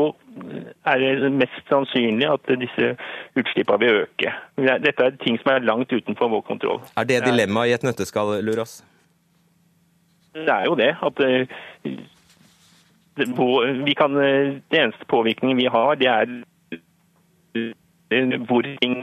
[0.85, 2.91] er det mest sannsynlig at disse
[3.37, 4.33] utslippene vil øke.
[4.57, 6.81] Dette er ting som er langt utenfor vår kontroll.
[6.97, 8.79] Er det dilemmaet i et nøtteskall, Lurås?
[10.37, 10.91] Det er jo det.
[11.01, 11.47] At eh,
[13.85, 16.25] vi kan, det eneste påvirkningen vi har, det er
[17.57, 19.01] eh, hvor ting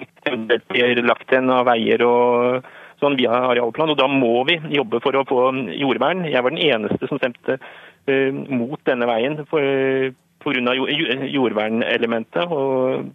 [0.71, 2.65] blir lagt hen av veier og
[3.03, 3.93] sånn via arealplan.
[3.93, 5.41] Og da må vi jobbe for å få
[5.75, 6.25] jordvern.
[6.31, 7.59] Jeg var den eneste som stemte
[8.05, 9.39] mot denne veien
[10.45, 10.75] pga.
[11.35, 12.53] jordvernelementet.
[12.53, 13.09] Og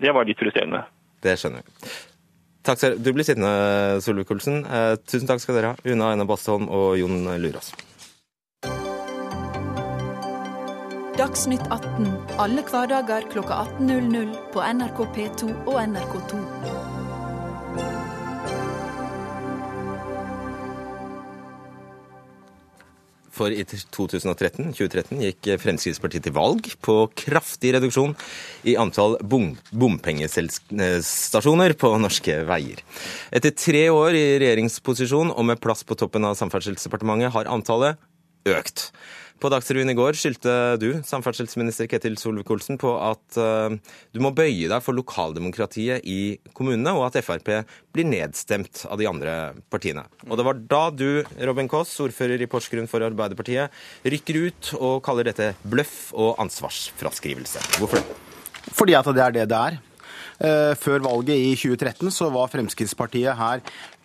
[0.00, 0.84] det var litt frustrerende.
[1.24, 1.94] Det skjønner jeg.
[2.64, 4.62] Takk skal Du blir sittende, Solvik-Olsen.
[4.64, 7.74] Eh, tusen takk skal dere ha, Una Einar Bastholm og Jon Lurås.
[11.14, 12.08] Dagsnytt 18
[12.42, 16.73] alle hverdager klokka 18.00 på NRK P2 og NRK2.
[23.34, 28.14] For i 2013-2013 gikk Fremskrittspartiet til valg på kraftig reduksjon
[28.70, 32.78] i antall bom bompengestasjoner på norske veier.
[33.34, 37.98] Etter tre år i regjeringsposisjon og med plass på toppen av Samferdselsdepartementet har antallet
[38.48, 38.90] økt.
[39.42, 43.74] På Dagsrevyen i går skyldte du, samferdselsminister Ketil Solvik-Olsen, på at uh,
[44.14, 47.50] du må bøye deg for lokaldemokratiet i kommunene, og at Frp
[47.92, 50.06] blir nedstemt av de andre partiene.
[50.30, 51.08] Og det var da du,
[51.44, 53.74] Robin Koss, ordfører i Porsgrunn for Arbeiderpartiet,
[54.06, 57.66] rykker ut og kaller dette bløff og ansvarsfraskrivelse.
[57.82, 58.22] Hvorfor det?
[58.72, 59.82] Fordi at det er det det er.
[60.42, 63.60] Eh, før valget i 2013 så var Fremskrittspartiet her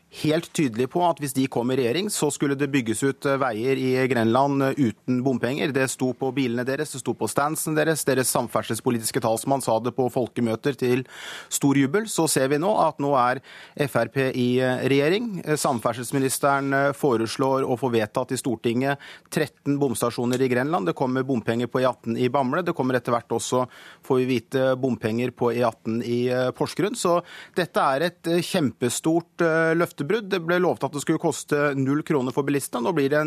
[0.10, 3.38] helt tydelig på at hvis de kom i regjering, så skulle det bygges ut eh,
[3.40, 5.70] veier i Grenland eh, uten bompenger.
[5.76, 8.02] Det sto på bilene deres, det sto på standsen deres.
[8.08, 11.06] Deres samferdselspolitiske talsmann sa det på folkemøter til
[11.54, 12.08] stor jubel.
[12.10, 13.44] Så ser vi nå at nå er
[13.90, 15.30] Frp i eh, regjering.
[15.60, 18.98] Samferdselsministeren foreslår å få vedtatt i Stortinget
[19.30, 20.90] 13 bomstasjoner i Grenland.
[20.90, 22.66] Det kommer bompenger på E18 i Bamble.
[22.66, 23.66] Det kommer etter hvert også,
[24.06, 26.20] får vi vite, bompenger på E18 i
[26.58, 26.98] Porsgrunn.
[26.98, 27.20] Så
[27.58, 29.46] dette er et kjempestort
[29.78, 30.30] løfte løftebrudd.
[30.30, 32.84] Det ble lovet at det skulle koste null kroner for bilistene.
[32.84, 33.24] Nå blir det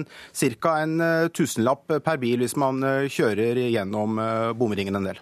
[0.60, 0.74] ca.
[0.82, 4.20] en eh, tusenlapp per bil hvis man eh, kjører gjennom
[4.56, 5.20] bomringen en del.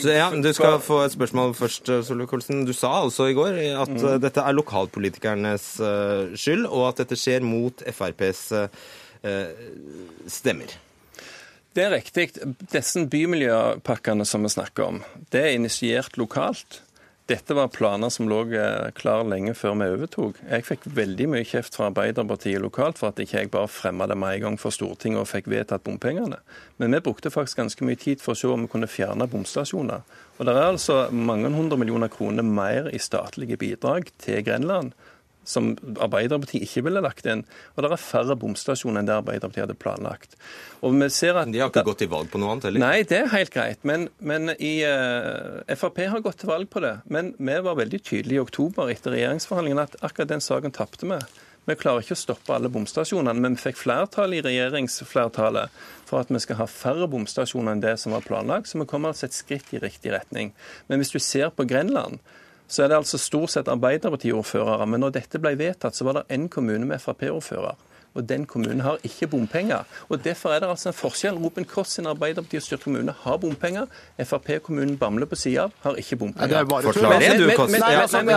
[0.00, 2.64] Så, ja, du skal få et spørsmål først, Solvik-Olsen.
[2.66, 4.20] Du sa altså i går at mm.
[4.22, 5.68] dette er lokalpolitikernes
[6.38, 8.46] skyld, og at dette skjer mot FrPs
[10.30, 10.74] stemmer.
[11.74, 12.28] Det er riktig.
[12.70, 15.00] Disse bymiljøpakkene som vi snakker om,
[15.34, 16.82] det er initiert lokalt.
[17.24, 20.40] Dette var planer som lå eh, klar lenge før vi overtok.
[20.44, 24.18] Jeg fikk veldig mye kjeft fra Arbeiderpartiet lokalt for at ikke jeg bare fremma det
[24.20, 26.42] med en gang for Stortinget og fikk vedtatt bompengene.
[26.76, 30.04] Men vi brukte faktisk ganske mye tid for å se om vi kunne fjerne bomstasjoner.
[30.36, 34.92] Og det er altså mange hundre millioner kroner mer i statlige bidrag til Grenland
[35.48, 37.44] som Arbeiderpartiet ikke ville lagt inn.
[37.74, 40.36] Og det er færre bomstasjoner enn det Arbeiderpartiet hadde planlagt.
[40.84, 42.84] Og vi ser at De har ikke gått til valg på noe annet heller?
[42.84, 43.80] Nei, det er helt greit.
[43.88, 46.98] Men, men i, uh, Frp har gått til valg på det.
[47.06, 51.20] Men vi var veldig tydelige i oktober etter regjeringsforhandlingene at akkurat den saken tapte vi.
[51.64, 55.72] Vi klarer ikke å stoppe alle bomstasjonene, men vi fikk flertall i regjeringsflertallet
[56.04, 58.68] for at vi skal ha færre bomstasjoner enn det som var planlagt.
[58.68, 60.52] Så vi kommer altså et skritt i riktig retning.
[60.90, 62.20] Men hvis du ser på Grenland,
[62.66, 64.86] så er det altså stort sett Arbeiderparti-ordførere.
[64.88, 67.76] Men når dette ble vedtatt, så var det én kommune med Frp-ordfører
[68.14, 69.84] og den kommunen har ikke bompenger.
[70.08, 71.38] Og Derfor er det altså en forskjell.
[71.42, 73.86] Ropen Koss sin Arbeiderparti-styrt kommune har bompenger.
[74.18, 76.48] Frp-kommunen Bamble på sida har ikke bompenger.
[76.48, 77.08] det er bare tull.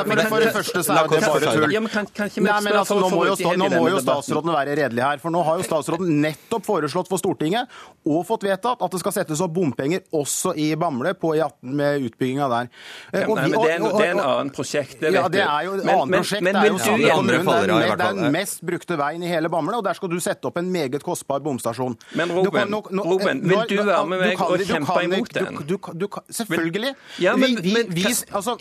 [0.08, 1.74] Men for det første så er det bare tull.
[1.74, 4.54] Ja, men kan, kan ikke Nei, men altså, nå må, jo, nå må jo statsråden
[4.56, 5.22] være redelig her.
[5.22, 9.16] For nå har jo statsråden nettopp foreslått for Stortinget og fått vedtatt at det skal
[9.20, 12.72] settes opp bompenger også i Bamble på E18 med utbygginga der.
[13.14, 15.20] Ja, nei, men det er, det er en annen prosjekt, det vet du.
[15.20, 16.44] Ja, det er jo et annet prosjekt.
[16.44, 16.74] Men, men, det
[17.78, 20.48] er jo den mest brukte veien i hele Bamble gamle, og der skal du sette
[20.50, 21.98] opp en meget kostbar bomstasjon.
[22.16, 25.62] Men Ruben, nå, nå, Ruben vil du være med meg og kjempe imot den?
[26.30, 26.94] selvfølgelig.
[27.22, 28.58] Ja, men, vi, vi, vi, altså,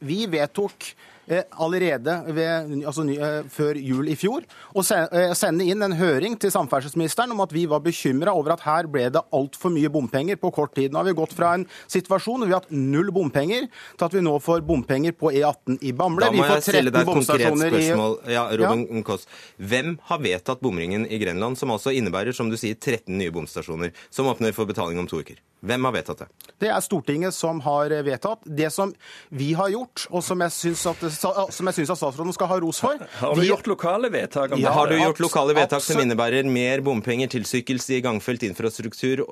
[0.00, 0.94] vi vedtok
[1.26, 6.52] allerede ved, altså, eh, før jul i fjor å eh, sende inn en høring til
[6.52, 10.52] samferdselsministeren om at vi var bekymra over at her ble det altfor mye bompenger på
[10.54, 10.92] kort tid.
[10.92, 14.16] Nå har vi gått fra en situasjon hvor vi har hatt null bompenger, til at
[14.16, 16.30] vi nå får bompenger på E18 i Bamble.
[16.64, 18.18] Stille deg et konkret spørsmål.
[18.34, 19.04] Ja, Robin ja.
[19.06, 19.28] Koss.
[19.56, 23.94] Hvem har vedtatt bomringen i Grenland, som altså innebærer, som du sier, 13 nye bomstasjoner,
[24.12, 25.40] som åpner for betaling om to uker?
[25.64, 26.26] Hvem har vedtatt det?
[26.60, 28.44] Det er Stortinget som har vedtatt.
[28.44, 28.92] Det som
[29.32, 32.80] vi har gjort, og som jeg syns at som jeg syns statsråden skal ha ros
[32.82, 33.00] for.
[33.20, 34.56] Har du gjort lokale vedtak?
[34.60, 39.24] Ja, har du gjort lokale vedtak som innebærer mer bompenger til sykkelsti, gangfelt, infrastruktur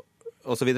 [0.44, 0.72] osv.?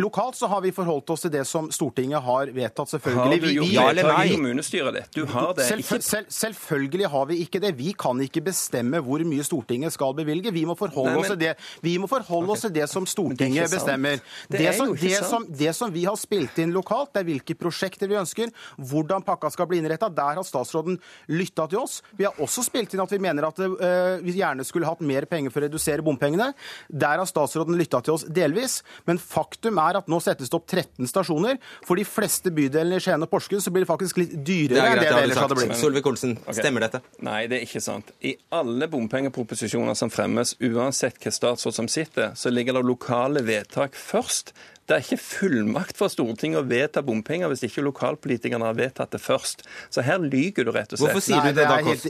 [0.00, 3.36] Lokalt så har vi forholdt oss til det som Stortinget har vedtatt, selvfølgelig.
[3.36, 5.08] Har du gjort ja, eller i kommunestyret ditt?
[5.12, 7.74] Du har det selv, selv, selvfølgelig har vi ikke det.
[7.76, 10.52] Vi kan ikke bestemme hvor mye Stortinget skal bevilge.
[10.54, 11.26] Vi må forholde, Nei, men...
[11.26, 11.52] oss, til det.
[11.84, 12.54] Vi må forholde okay.
[12.56, 14.22] oss til det som Stortinget det bestemmer.
[14.48, 14.94] Det, det, som,
[15.28, 18.48] som, det, som, vi har spilt inn lokalt, det er hvilke prosjekter vi ønsker,
[18.80, 20.08] hvordan pakka skal bli innretta.
[20.08, 20.96] Der har statsråden
[21.28, 22.00] lytta til oss.
[22.16, 25.28] Vi har også spilt inn at vi mener at uh, vi gjerne skulle hatt mer
[25.28, 26.54] penger for å redusere bompengene.
[26.88, 28.80] Der har statsråden lytta til oss delvis.
[29.04, 31.60] Men faktum er er at nå settes det opp 13 stasjoner.
[31.86, 35.00] For de fleste bydelene i Skien og Porsgrunn så blir det faktisk litt dyrere enn
[35.00, 35.76] det det ellers hadde blitt.
[35.80, 36.58] Solvik-Olsen, okay.
[36.60, 37.02] stemmer dette?
[37.24, 38.12] Nei, det er ikke sant.
[38.26, 43.94] I alle bompengeproposisjoner som fremmes, uansett hvilken statsråd som sitter, så ligger det lokale vedtak
[43.98, 44.52] først.
[44.88, 49.20] Det er ikke fullmakt for Stortinget å vedta bompenger hvis ikke lokalpolitikerne har vedtatt det
[49.22, 49.62] først.
[49.94, 51.14] Så her lyver du rett og slett.
[51.14, 52.08] Hvorfor sier du det, da, Kåss?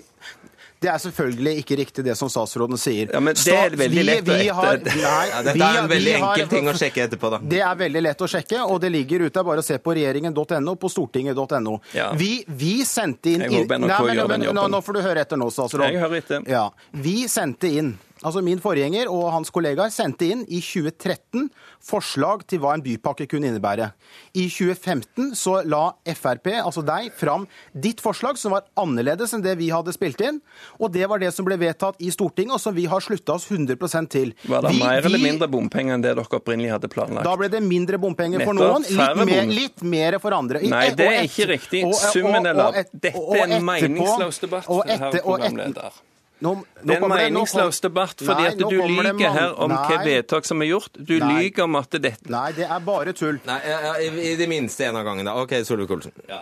[0.82, 3.10] Det er selvfølgelig ikke riktig det som statsråden sier.
[3.12, 4.98] Ja, men Det er veldig lett å etter...
[4.98, 7.40] Nei, ja, Dette er en veldig enkel ting å sjekke etterpå, da.
[7.54, 9.44] Det er veldig lett å sjekke, og det ligger ute.
[9.46, 11.76] Bare å se på regjeringen.no, på stortinget.no.
[11.96, 12.10] Ja.
[12.18, 14.58] Vi, vi, sendte inn NRK gjør den jobben.
[14.58, 15.88] Nå, nå får du høre etter nå, statsråd.
[15.90, 16.48] Jeg hører etter.
[16.50, 16.66] Ja.
[16.90, 21.50] Vi sendte inn altså Min forgjenger og hans kollegaer sendte inn i 2013
[21.82, 23.90] forslag til hva en bypakke kunne innebære.
[24.38, 29.56] I 2015 så la Frp, altså deg, fram ditt forslag, som var annerledes enn det
[29.60, 30.40] vi hadde spilt inn.
[30.78, 33.48] Og det var det som ble vedtatt i Stortinget, og som vi har slutta oss
[33.50, 33.76] 100
[34.12, 34.34] til.
[34.46, 37.26] Var det vi, mer eller mindre bompenger enn det dere opprinnelig hadde planlagt?
[37.26, 40.62] Da ble det mindre bompenger for noen, litt mer, litt mer, for andre.
[40.72, 41.84] Nei, det er ikke riktig.
[42.12, 42.78] Summen er lav.
[42.92, 46.02] Dette er en meningsløs debatt, herr programleder.
[46.42, 49.98] Nå, nå det er en meningsløs debatt, fordi nei, at du lyver her om hva
[50.02, 50.96] vedtak som er gjort.
[50.98, 53.38] Du nei, lyver om at dette Nei, det er bare tull.
[53.46, 55.36] Nei, ja, I det minste en av gangen, da.
[55.38, 56.16] OK, Solvik-Olsen.
[56.30, 56.40] Ja.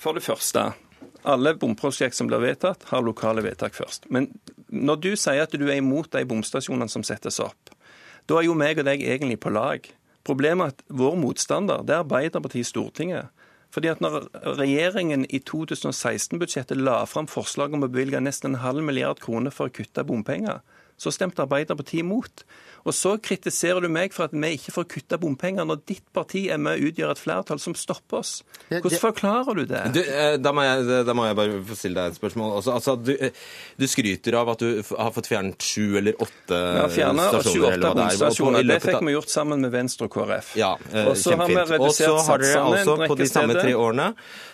[0.00, 0.70] For det første,
[1.28, 4.08] alle bomprosjekt som blir vedtatt, har lokale vedtak først.
[4.14, 4.30] Men
[4.72, 7.74] når du sier at du er imot de bomstasjonene som settes opp,
[8.30, 9.84] da er jo meg og deg egentlig på lag.
[10.26, 13.41] Problemet er at vår motstander, det er Arbeiderpartiet i Stortinget.
[13.72, 14.26] Fordi at når
[14.58, 19.70] regjeringen i 2016-budsjettet la fram forslag om å bevilge nesten en halv milliard kroner for
[19.70, 20.60] å kutte bompenger,
[21.02, 22.44] så stemte Arbeiderpartiet imot.
[22.82, 26.48] Og så kritiserer du meg for at vi ikke får kutta bompenger, når ditt parti
[26.50, 28.32] er med og utgjør et flertall som stopper oss.
[28.72, 29.82] Hvordan forklarer du det?
[29.94, 32.56] Du, eh, da, må jeg, da, må jeg, bare få stille deg et spørsmål.
[32.58, 33.44] Altså, altså, du, eh,
[33.78, 37.76] du, skryter av at du har fått fjernet sju eller åtte ja, stasjoner.
[37.76, 38.66] eller hva det er.
[38.72, 40.54] Det fikk vi gjort sammen med Venstre og KrF.
[40.58, 44.10] Ja, eh, og så har vi redusert satsene altså, på de samme tre årene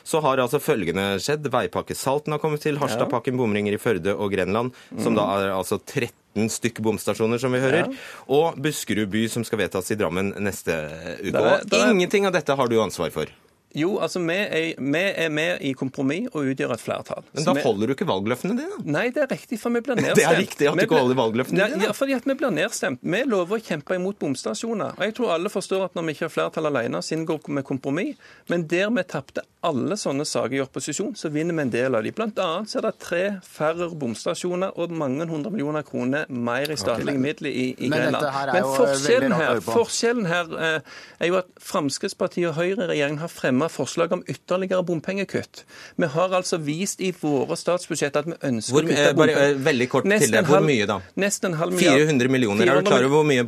[0.09, 1.51] så har altså følgende skjedd.
[1.53, 5.77] Veipakke Salten har kommet til, Harstadpakken, bomringer i Førde og Grenland, som da er altså
[5.83, 7.89] 13 13 stykk bomstasjoner, som vi hører.
[7.89, 8.07] Ja.
[8.35, 10.77] Og Buskerud by, som skal vedtas i Drammen neste
[11.21, 11.35] uke.
[11.35, 11.91] Der, der...
[11.91, 13.31] Ingenting av dette har du ansvar for.
[13.77, 17.27] Jo, altså vi er, vi er, med i kompromiss og utgjør et flertall.
[17.37, 18.79] Men da holder du ikke valgløftene dine?
[18.89, 20.17] Nei, det er riktig, for vi blir nedstemt.
[20.19, 21.85] Det er riktig at du ikke holder valgløftene dine?
[21.85, 23.05] Ja, fordi at vi blir nedstemt.
[23.05, 24.97] Vi lover å kjempe imot bomstasjoner.
[24.97, 27.65] Og jeg tror alle forstår at når vi ikke har flertall alene, så inngår vi
[27.69, 28.33] kompromiss.
[28.49, 32.05] Men der vi tapte alle sånne saker i opposisjon, så vinner vi en del av
[32.07, 32.15] dem.
[32.15, 36.79] Blant annet så er det tre færre bomstasjoner og mange hundre millioner kroner mer i
[36.79, 37.25] statlige okay.
[37.25, 38.29] midler i, i Grenland.
[38.55, 44.13] Men forskjellen her, forskjellen her eh, er jo at Fremskrittspartiet og Høyre-regjeringen har fremma forslag
[44.17, 45.65] om ytterligere bompengekutt.
[45.97, 49.45] Vi har altså vist i våre statsbudsjett at vi ønsker hvor, å kutte bompenger.
[49.49, 50.45] Eh, veldig kort til det.
[50.49, 50.99] Hvor mye da?
[51.19, 52.05] Nesten en halv milliard.
[52.07, 52.65] 400 millioner.
[52.65, 52.79] 400...
[52.79, 53.47] Er du klar over hvor mye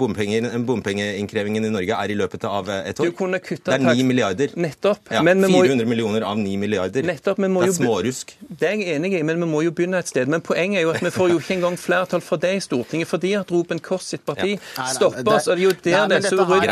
[0.70, 3.11] bompengeinnkrevingen i Norge er i løpet av eh, et år?
[3.11, 4.54] det er 9 milliarder.
[4.56, 5.11] Nettopp.
[5.12, 7.06] Ja, 400 millioner av 9 milliarder.
[7.06, 8.35] Nettopp, det er smårusk.
[8.48, 10.30] Det er jeg enig i, men vi må jo begynne et sted.
[10.30, 13.09] Men poenget er jo at vi får jo ikke engang flertall for det i Stortinget,
[13.11, 14.87] fordi at Ruben Kors sitt parti ja.
[14.94, 15.48] stopper oss.
[15.50, 16.68] Og det er jo der det er så uryddig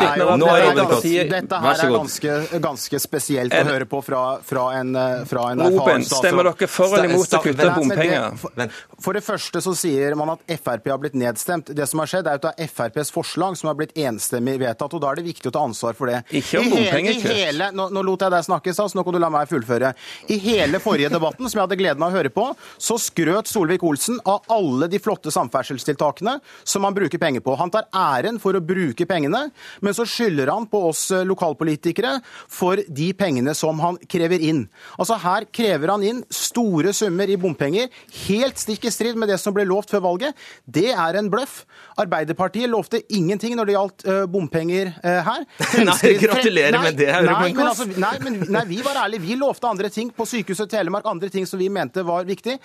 [1.29, 5.64] Dette her er ganske, ganske spesielt å høre på fra, fra en, eh, fra en
[5.67, 6.25] erfaren statsråd.
[6.25, 8.38] Stemmer dere for eller imot å kutte bompenger?
[8.41, 11.73] For, for det første så sier man at Frp har blitt nedstemt.
[11.75, 14.95] Det som har skjedd, er at det er FrPs forslag som har blitt enstemmig vedtatt,
[14.95, 16.23] og da er det viktig å ta ansvar for det.
[16.41, 17.75] Ikke om bompengekutt.
[17.77, 19.93] Nå, nå lot jeg deg snakke, så nå kan du la meg fullføre.
[20.33, 22.47] I hele forrige debatten, som jeg hadde gleden av å høre på,
[22.79, 27.57] så skrøt Solvik-Olsen av alle de flotte samferdselstiltakene som han bruker penger på.
[27.59, 29.49] Han tar æren for å bruke pengene,
[29.85, 34.65] men så skylder han på oss eh, lokalpolitikere for de pengene som han krever inn.
[34.97, 37.91] Altså Her krever han inn store summer i bompenger,
[38.29, 40.39] helt stikk i strid med det som ble lovt før valget.
[40.65, 41.65] Det er en bløff.
[41.99, 45.47] Arbeiderpartiet lovte ingenting når det gjaldt uh, bompenger uh, her.
[45.89, 47.09] Nei, gratulerer nei, med det.
[47.27, 49.25] Nei men, altså, nei, men nei, vi var ærlige.
[49.27, 52.59] Vi lovte andre ting på Sykehuset Telemark, andre ting som vi mente var viktig.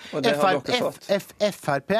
[1.54, 1.94] Frp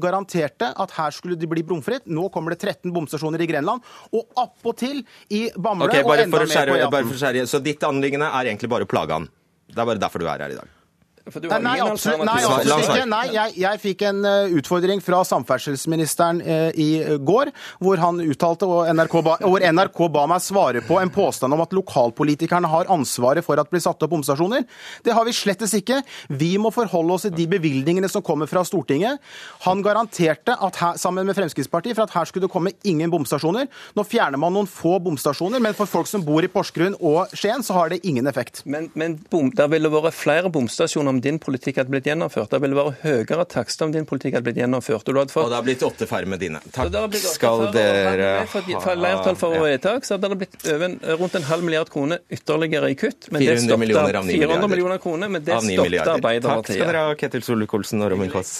[0.00, 2.08] garanterte at her skulle det bli bomfritt.
[2.10, 6.74] Nå kommer det 13 bomstasjoner i Grenland, og appåtil i Bamble okay, og enda mer
[6.90, 7.46] på E18.
[7.50, 9.30] Så ditt anliggende er egentlig bare å plage han?
[9.70, 10.79] Det er bare derfor du er her i dag?
[11.28, 13.06] Nei, absolutt, nei, absolutt ikke.
[13.10, 17.50] Nei, jeg, jeg, fikk en uh, utfordring fra samferdselsministeren uh, i går,
[17.82, 21.62] hvor han uttalte, og NRK, ba, hvor NRK ba meg svare på en påstand om
[21.62, 24.64] at lokalpolitikerne har ansvaret for at det blir satt opp bomstasjoner.
[25.04, 26.00] Det har vi slettes ikke.
[26.40, 29.20] Vi må forholde oss til de bevilgningene som kommer fra Stortinget.
[29.66, 33.68] Han garanterte, her, sammen med Fremskrittspartiet, for at her skulle det komme ingen bomstasjoner.
[33.96, 37.62] Nå fjerner man noen få bomstasjoner, men for folk som bor i Porsgrunn og Skien,
[37.66, 38.64] så har det ingen effekt.
[38.64, 42.50] Men, men bom, det ville vært flere bomstasjoner om din politikk hadde blitt gjennomført.
[42.52, 45.10] Det ville vært høyere takster om din politikk hadde blitt gjennomført.
[45.10, 45.44] Og, fått...
[45.44, 46.62] og det har blitt åtte færre med dine.
[46.74, 48.64] Takk skal dere ha.
[48.86, 52.98] Flertall for vedtak, så hadde det blitt øven, rundt en halv milliard kroner ytterligere i
[52.98, 53.30] kutt.
[53.30, 56.44] Men 400 det millioner av 9 400 millioner kroner, men det stoppet Arbeiderpartiet.
[56.50, 58.54] Takk skal dere ha, Ketil Solvik-Olsen og Robin Kåss.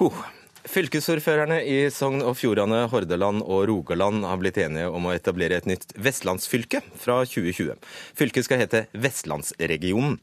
[0.00, 0.39] Huh.
[0.70, 5.66] Fylkesordførerne i Sogn og Fjordane, Hordaland og Rogaland har blitt enige om å etablere et
[5.66, 7.72] nytt vestlandsfylke fra 2020.
[8.14, 10.20] Fylket skal hete Vestlandsregionen.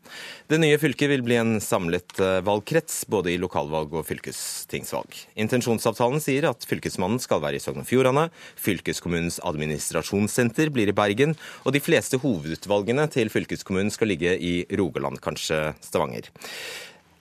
[0.47, 5.19] Det nye fylket vil bli en samlet eh, valgkrets, både i lokalvalg og fylkestingsvalg.
[5.35, 11.35] Intensjonsavtalen sier at Fylkesmannen skal være i Sogn og Fjordane, fylkeskommunens administrasjonssenter blir i Bergen,
[11.67, 16.31] og de fleste hovedutvalgene til fylkeskommunen skal ligge i Rogaland, kanskje Stavanger.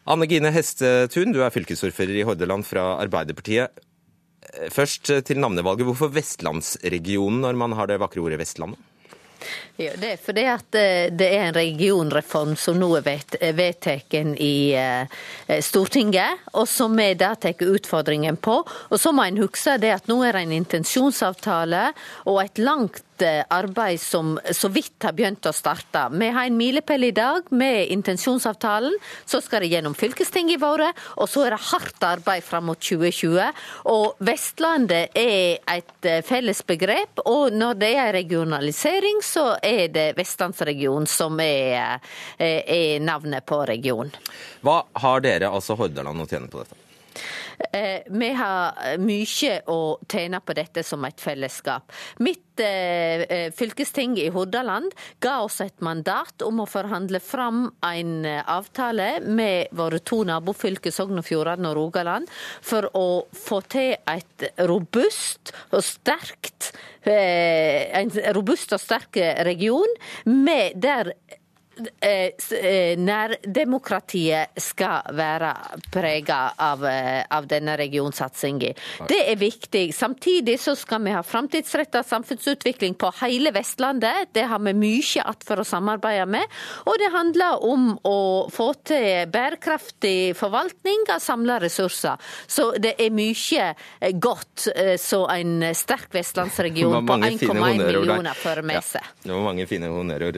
[0.06, 3.82] Anne Gine Hestetun, du er fylkesordfører i Hordaland fra Arbeiderpartiet.
[4.70, 5.88] Først til navnevalget.
[5.88, 8.78] Hvorfor Vestlandsregionen når man har det vakre ordet Vestlandet?
[9.76, 13.04] Ja, det er fordi at eh, det er en regionreform som nå er
[13.58, 15.18] vedtatt i eh,
[15.60, 18.56] Stortinget, og som vi da tar utfordringen på.
[18.64, 21.90] Og så må en huske det at nå er det en intensjonsavtale
[22.24, 26.02] og et langt Eh, arbeid som så vidt har begynt å starte.
[26.12, 28.92] Vi har en milepæl i dag med intensjonsavtalen.
[29.24, 32.80] Så skal det gjennom fylkestinget i våre, og så er det hardt arbeid fram mot
[32.80, 33.62] 2020.
[33.92, 40.08] Og Vestlandet er et eh, felles begrep, og når det er regionalisering, så er det
[40.18, 42.00] Vestlandsregionen som er,
[42.38, 44.12] eh, er navnet på regionen.
[44.64, 46.85] Hva har dere, altså Hordaland, å tjene på dette?
[48.06, 51.92] Vi har mye å tjene på dette som et fellesskap.
[52.24, 59.74] Mitt fylkesting i Hordaland ga oss et mandat om å forhandle fram en avtale med
[59.76, 62.32] våre to nabofylker Sogn og Fjordane og Rogaland
[62.64, 66.72] for å få til et robust og sterkt
[67.06, 69.92] en robust og sterk region
[70.24, 71.45] med der Eh, eh,
[72.96, 75.52] nærdemokratiet skal være
[75.92, 78.72] prega av, eh, av, denne regionsatsinga.
[79.08, 79.94] Det er viktig.
[79.94, 84.32] Samtidig så skal vi ha framtidsretta samfunnsutvikling på hele Vestlandet.
[84.32, 86.44] Det har vi mye att for å samarbeide med.
[86.86, 92.16] Og det handler om å få til bærekraftig forvaltning av samla ressurser.
[92.46, 93.74] Så det er mye
[94.12, 99.02] godt så en sterk vestlandsregion på 1,1 millioner fører med seg.
[99.02, 100.36] Ja, det var mange fine honnørord.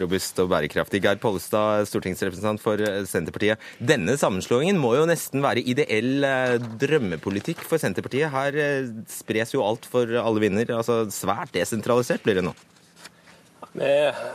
[0.00, 1.02] Robust og bærekraftig bærekraftig.
[1.04, 3.60] Geir Pollestad, stortingsrepresentant for eh, Senterpartiet.
[3.78, 8.30] Denne sammenslåingen må jo nesten være ideell eh, drømmepolitikk for Senterpartiet.
[8.32, 10.72] Her eh, spres jo alt for alle vinder.
[10.76, 12.54] Altså svært desentralisert blir det nå.
[13.70, 13.90] Vi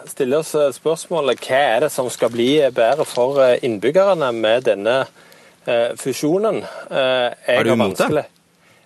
[0.08, 5.02] stiller oss spørsmålet hva er det som skal bli bedre for innbyggerne med denne
[6.00, 6.62] fusjonen.
[6.62, 8.24] Jeg er du imot det?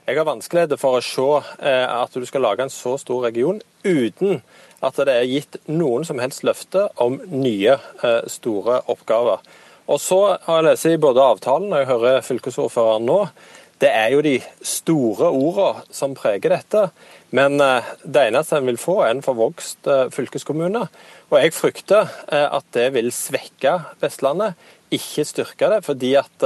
[0.08, 1.28] Jeg har vanskeligheter for å se
[1.60, 4.40] at du skal lage en så stor region uten
[4.86, 9.44] at det er gitt noen som helst løfte om nye, eh, store oppgaver.
[9.90, 13.20] Og så har jeg lest i både avtalen og jeg hører fylkesordføreren nå.
[13.80, 16.90] Det er jo de store ordene som preger dette.
[17.36, 20.86] Men eh, det eneste en vil få, er en forvokst eh, fylkeskommune.
[21.30, 24.56] Og jeg frykter at det vil svekke Vestlandet,
[24.90, 25.84] ikke styrke det.
[25.86, 26.46] fordi at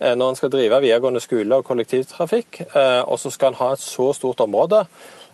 [0.00, 2.60] når en skal drive videregående skole og kollektivtrafikk,
[3.08, 4.82] og så skal en ha et så stort område,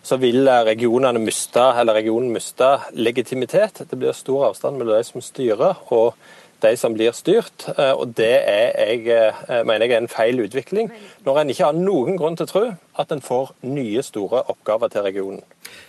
[0.06, 3.82] så vil regionene miste, eller regionen miste legitimitet.
[3.90, 6.14] Det blir stor avstand mellom de som styrer og
[6.62, 7.66] de som blir styrt.
[7.76, 10.90] Eh, og Det er jeg, eh, mener jeg er en feil utvikling,
[11.24, 12.64] når en ikke har noen grunn til å tro
[12.98, 15.42] at en får nye, store oppgaver til regionen.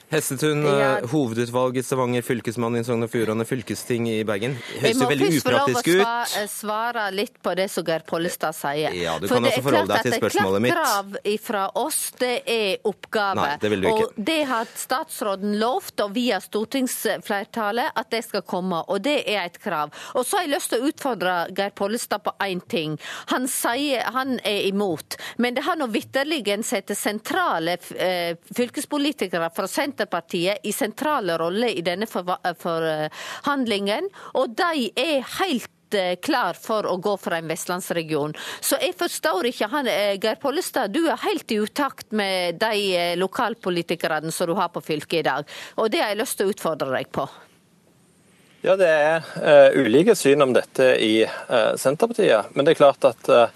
[0.08, 0.98] Hestetun, ja.
[0.98, 4.54] Eh, hovedutvalg i Stavanger, fylkesmann i Sogn og Fjordane, fylkesting i Bergen.
[4.80, 5.90] Høres jo veldig upraktisk ut.
[5.92, 8.96] Jeg må først få lov å svare litt på det som Geir Pollestad sier.
[8.96, 10.72] Ja, du kan også forholde deg til spørsmålet mitt.
[10.72, 13.42] For det er klart at et krav fra oss, det er oppgave.
[13.42, 14.06] Nei, det vil du ikke.
[14.06, 18.80] Og det har statsråden lovt, og via stortingsflertallet, at det skal komme.
[18.88, 19.92] Og det er et krav.
[20.16, 22.96] Og så har jeg lyst til å utfordre Geir Pollestad på én ting.
[23.36, 29.68] Han sier han er imot, men det har nå vitterlig sett sentrale eh, fylkespolitikere fra
[29.68, 36.86] Senterpartiet Senterpartiet i sentrale roller i denne forhandlingen, og de er helt eh, klar for
[36.86, 38.36] å gå for en vestlandsregion.
[38.62, 42.96] Så jeg forstår ikke han, eh, Geir Pollestad, du er helt i utakt med de
[42.96, 45.44] eh, lokalpolitikerne som du har på fylket i dag.
[45.78, 47.28] Og det har jeg lyst til å utfordre deg på.
[48.62, 52.46] Ja, det er uh, ulike syn om dette i uh, Senterpartiet.
[52.54, 53.48] Men det er klart at uh,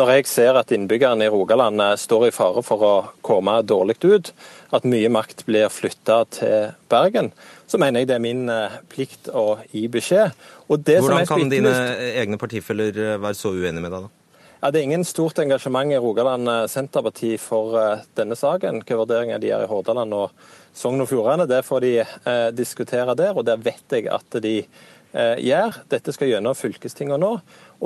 [0.00, 2.92] når jeg ser at innbyggerne i Rogaland står i fare for å
[3.26, 4.30] komme dårlig ut,
[4.72, 7.32] at mye makt blir flytta til Bergen,
[7.70, 10.32] så mener jeg det er min eh, plikt å gi beskjed.
[10.70, 11.74] Hvordan kan dine
[12.18, 14.16] egne partifeller eh, være så uenige med deg, da?
[14.60, 17.76] Ja, det er ingen stort engasjement i Rogaland eh, Senterparti for
[18.18, 18.80] denne saken.
[18.80, 20.34] Hvilke vurderinger de gjør i Hordaland og
[20.76, 23.34] Sogn og Fjordane, det får de eh, diskutere der.
[23.34, 25.82] Og der vet jeg at de eh, gjør.
[25.90, 27.36] Dette skal gjennom fylkestinget nå.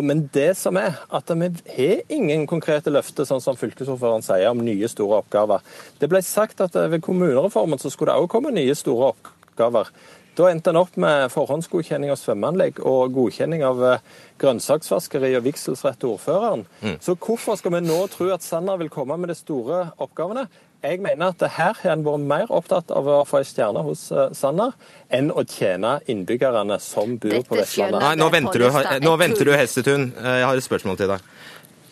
[0.02, 4.64] Men det som er at vi har ingen konkrete løfter, sånn som fylkesordføreren sier, om
[4.64, 5.62] nye store oppgaver.
[6.00, 9.92] Det ble sagt at ved kommunereformen så skulle det òg komme nye store oppgaver.
[10.34, 14.00] Da endte en opp med forhåndsgodkjenning av svømmeanlegg og godkjenning av eh,
[14.42, 16.64] grønnsaksvaskeri og vigselsrett til ordføreren.
[16.82, 16.96] Mm.
[17.04, 20.48] Så hvorfor skal vi nå tro at Sanner vil komme med de store oppgavene?
[20.84, 24.02] Jeg mener at her har en vært mer opptatt av å få ei stjerne hos
[24.12, 24.74] eh, Sanner
[25.16, 28.02] enn å tjene innbyggerne som bor på Vestlandet.
[28.04, 30.10] Nei, nå venter, du, nå venter du, Hestetun.
[30.12, 31.24] Eh, jeg har et spørsmål til deg.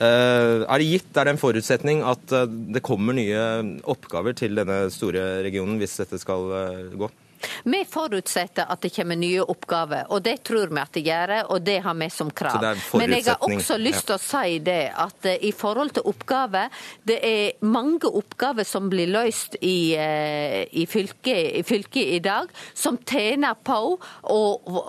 [0.02, 3.46] Eh, er det gitt, er det en forutsetning at det kommer nye
[3.94, 6.52] oppgaver til denne store regionen hvis dette skal
[6.92, 7.08] gå?
[7.64, 11.62] Vi forutsetter at det kommer nye oppgaver, og det tror vi at det gjør, og
[11.64, 12.64] det har vi som krav.
[12.98, 16.72] Men jeg har også lyst til å si det at eh, i forhold til oppgaver,
[17.08, 22.50] det er mange oppgaver som blir løst i, eh, i, fylket, i fylket, i dag,
[22.74, 24.42] som tjener på å,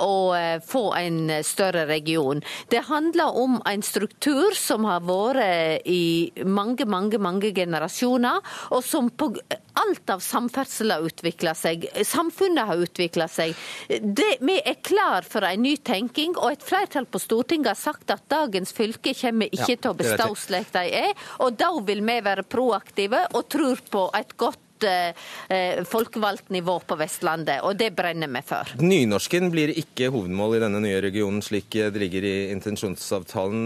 [0.09, 2.43] å eh, få en større region.
[2.71, 8.41] Det handler om en struktur som har vært i mange, mange, mange generasjoner,
[8.73, 9.33] og som på
[9.73, 11.87] alt av samferdsel har utvikla seg.
[12.05, 13.55] Samfunnet har utvikla seg.
[13.87, 18.13] Det, vi er klar for en ny tenking, og et flertall på Stortinget har sagt
[18.13, 21.13] at dagens fylke kommer ikke ja, til å bestå slik de er.
[21.43, 26.97] Og da vil vi være proaktive og tror på et godt eh, folkevalgt nivå på
[26.99, 28.75] Vestlandet, og det brenner vi for.
[28.83, 33.65] Nynorsken blir ikke hovedmål i denne nye regionen, slik det ligger i intensjonsavtalen.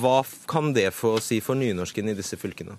[0.00, 2.78] Hva kan det få å si for nynorsken i disse fylkene?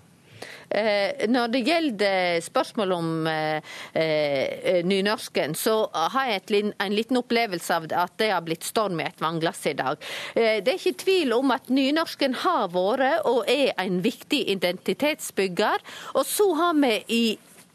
[0.74, 3.62] Eh, når det gjelder spørsmål om eh,
[3.94, 9.06] eh, nynorsken, så har jeg en liten opplevelse av at det har blitt storm i
[9.06, 10.00] et vannglass i dag.
[10.34, 15.82] Det er ikke tvil om at nynorsken har vært og er en viktig identitetsbygger.
[16.18, 17.24] Og så har vi i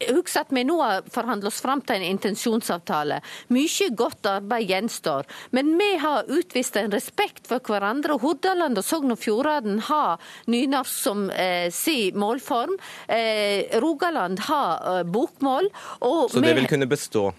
[0.07, 3.19] Husk at vi nå har forhandla oss fram til en intensjonsavtale.
[3.51, 5.27] Mye godt arbeid gjenstår.
[5.55, 8.15] Men vi har utvist en respekt for hverandre.
[8.15, 12.77] og Hordaland og Sogn og Fjordane har nynorsk som eh, si målform.
[13.07, 15.69] Eh, Rogaland har eh, bokmål.
[16.31, 17.29] Så det vil kunne bestå?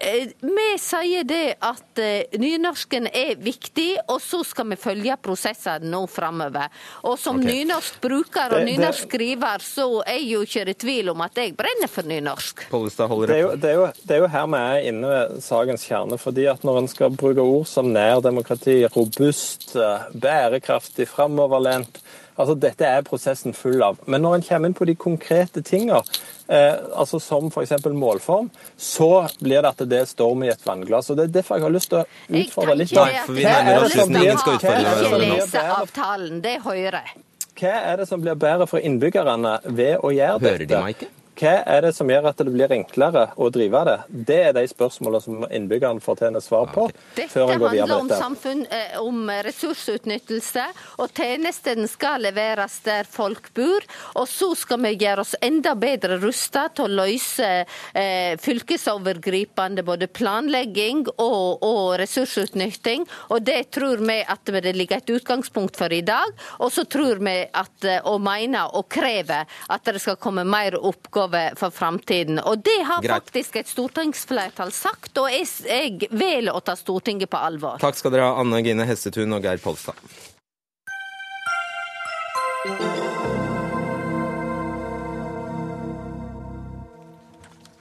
[0.00, 5.90] Eh, vi sier det at eh, nynorsken er viktig, og så skal vi følge prosessene
[5.92, 6.70] nå framover.
[7.04, 7.60] Og som okay.
[7.60, 11.52] nynorsk bruker og nynorsk skriver, så er jeg jo ikke i tvil om at jeg
[11.58, 12.64] brenner for nynorsk.
[12.70, 15.84] Det er, jo, det, er jo, det er jo her vi er inne ved sakens
[15.84, 16.18] kjerne.
[16.18, 22.00] fordi at Når en skal bruke ord som nærdemokrati, robust, eh, bærekraftig, framoverlent
[22.40, 24.00] Altså, Dette er prosessen full av.
[24.10, 26.00] Men når en kommer inn på de konkrete tingene,
[26.48, 27.76] eh, altså som f.eks.
[27.92, 31.10] målform, så blir det at det er storm i et vannglass.
[31.10, 32.04] og Det er derfor jeg har lyst til å
[32.42, 32.96] utfordre litt.
[32.96, 34.20] Nei, for vi nærmer oss slutten.
[34.24, 37.14] Ingen skal utfordre avtalen, det hører
[37.60, 40.52] Hva er det som blir bedre for innbyggerne ved å gjøre dette?
[40.54, 41.10] Hører de meg ikke?
[41.40, 43.96] Hva er det som gjør at det blir enklere å drive det?
[44.28, 46.82] Det er de spørsmålene som innbyggerne fortjener svar på.
[47.16, 50.66] Dette før en går videre handler om, samfunn, eh, om ressursutnyttelse,
[51.00, 53.86] og tjenestene skal leveres der folk bor.
[54.20, 60.10] Og så skal vi gjøre oss enda bedre rustet til å løse eh, fylkesovergripende både
[60.12, 63.08] planlegging og, og ressursutnytting.
[63.32, 66.36] Og det tror vi at det ligger et utgangspunkt for i dag.
[66.60, 70.76] Og så tror vi at, eh, og mener og krever at det skal komme mer
[70.76, 72.38] oppgaver oppgave for framtiden.
[72.38, 73.22] Og det har Greit.
[73.22, 77.78] faktisk et stortingsflertall sagt, og jeg, jeg velger å ta Stortinget på alvor.
[77.80, 79.96] Takk skal dere ha, Anne Gine Hestetun og Geir Polstad.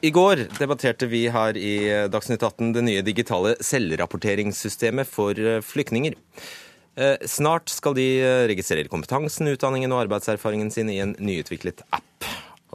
[0.02, 6.16] I går debatterte vi her i Dagsnytt 18 det nye digitale selvrapporteringssystemet for flyktninger.
[6.96, 8.08] Eh, snart skal de
[8.48, 12.09] registrere kompetansen, utdanningen og arbeidserfaringen sin i en nyutviklet app.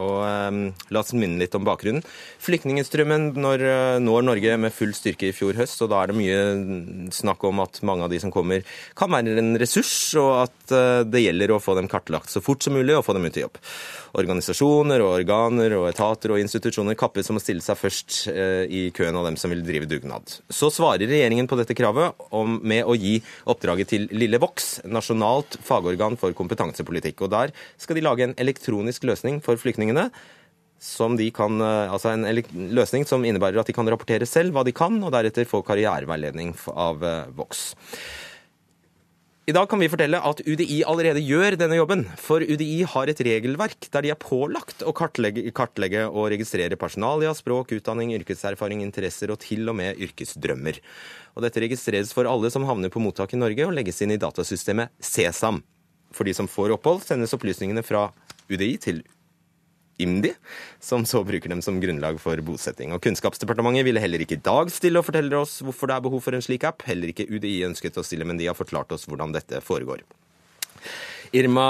[0.03, 2.03] Og um, La oss minne litt om bakgrunnen.
[2.43, 6.19] Flyktningstrømmen når, uh, når Norge med full styrke i fjor høst, og da er det
[6.19, 8.65] mye snakk om at mange av de som kommer,
[8.99, 12.65] kan være en ressurs, og at uh, det gjelder å få dem kartlagt så fort
[12.65, 13.61] som mulig og få dem ut i jobb.
[14.15, 18.89] Organisasjoner og organer og etater og institusjoner kappes om å stille seg først uh, i
[18.95, 20.37] køen av dem som vil drive dugnad.
[20.51, 23.21] Så svarer regjeringen på dette kravet om, med å gi
[23.51, 27.23] oppdraget til Lille Vox, nasjonalt fagorgan for kompetansepolitikk.
[27.27, 29.84] Og der skal de lage en elektronisk løsning for flyktninger
[31.19, 32.25] de kan, eh, altså en
[32.75, 36.55] løsning som innebærer at de kan rapportere selv hva de kan, og deretter få karriereveiledning
[36.71, 37.75] av eh, Vox.
[39.45, 42.07] I dag kan vi fortelle at UDI allerede gjør denne jobben.
[42.17, 47.35] For UDI har et regelverk der de er pålagt å kartlegge, kartlegge og registrere personalia,
[47.37, 50.81] språk, utdanning, yrkeserfaring, interesser og til og med yrkesdrømmer.
[51.37, 54.21] Og dette registreres for alle som havner på mottak i Norge og legges inn i
[54.23, 55.61] datasystemet Sesam.
[56.15, 58.07] For de som får opphold, sendes opplysningene fra
[58.49, 59.05] UDI til
[60.03, 60.33] IMDi,
[60.83, 62.93] som så bruker dem som grunnlag for bosetting.
[62.95, 66.25] Og Kunnskapsdepartementet ville heller ikke i dag stille og fortelle oss hvorfor det er behov
[66.25, 66.83] for en slik app.
[66.89, 70.03] Heller ikke UDI ønsket å stille, men de har forklart oss hvordan dette foregår.
[71.35, 71.67] Irma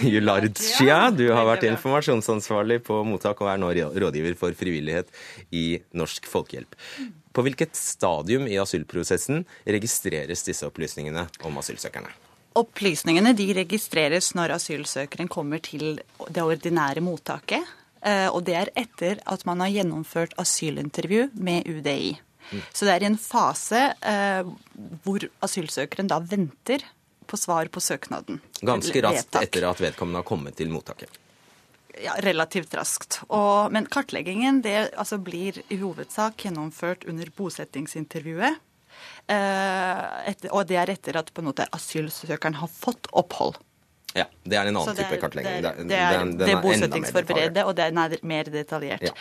[0.00, 5.10] Julardskia, du har vært informasjonsansvarlig på mottak og er nå rådgiver for frivillighet
[5.52, 6.78] i Norsk Folkehjelp.
[7.36, 12.25] På hvilket stadium i asylprosessen registreres disse opplysningene om asylsøkerne?
[12.56, 15.98] Opplysningene de registreres når asylsøkeren kommer til
[16.32, 17.64] det ordinære mottaket.
[18.06, 22.16] Eh, og det er etter at man har gjennomført asylintervju med UDI.
[22.72, 24.46] Så det er i en fase eh,
[25.04, 26.84] hvor asylsøkeren da venter
[27.26, 28.40] på svar på søknaden.
[28.62, 31.10] Ganske raskt etter at vedkommende har kommet til mottaket?
[31.96, 33.22] Ja, relativt raskt.
[33.32, 38.60] Og, men kartleggingen det, altså, blir i hovedsak gjennomført under bosettingsintervjuet.
[39.26, 43.58] Eh, etter, og det er etter at på en måte asylsøkeren har fått opphold.
[44.16, 45.60] Ja, Det er en annen type kartlegging.
[45.60, 49.02] Det er, det er, det er, det er bosettingsforberedet, og den er mer detaljert.
[49.04, 49.12] Ja.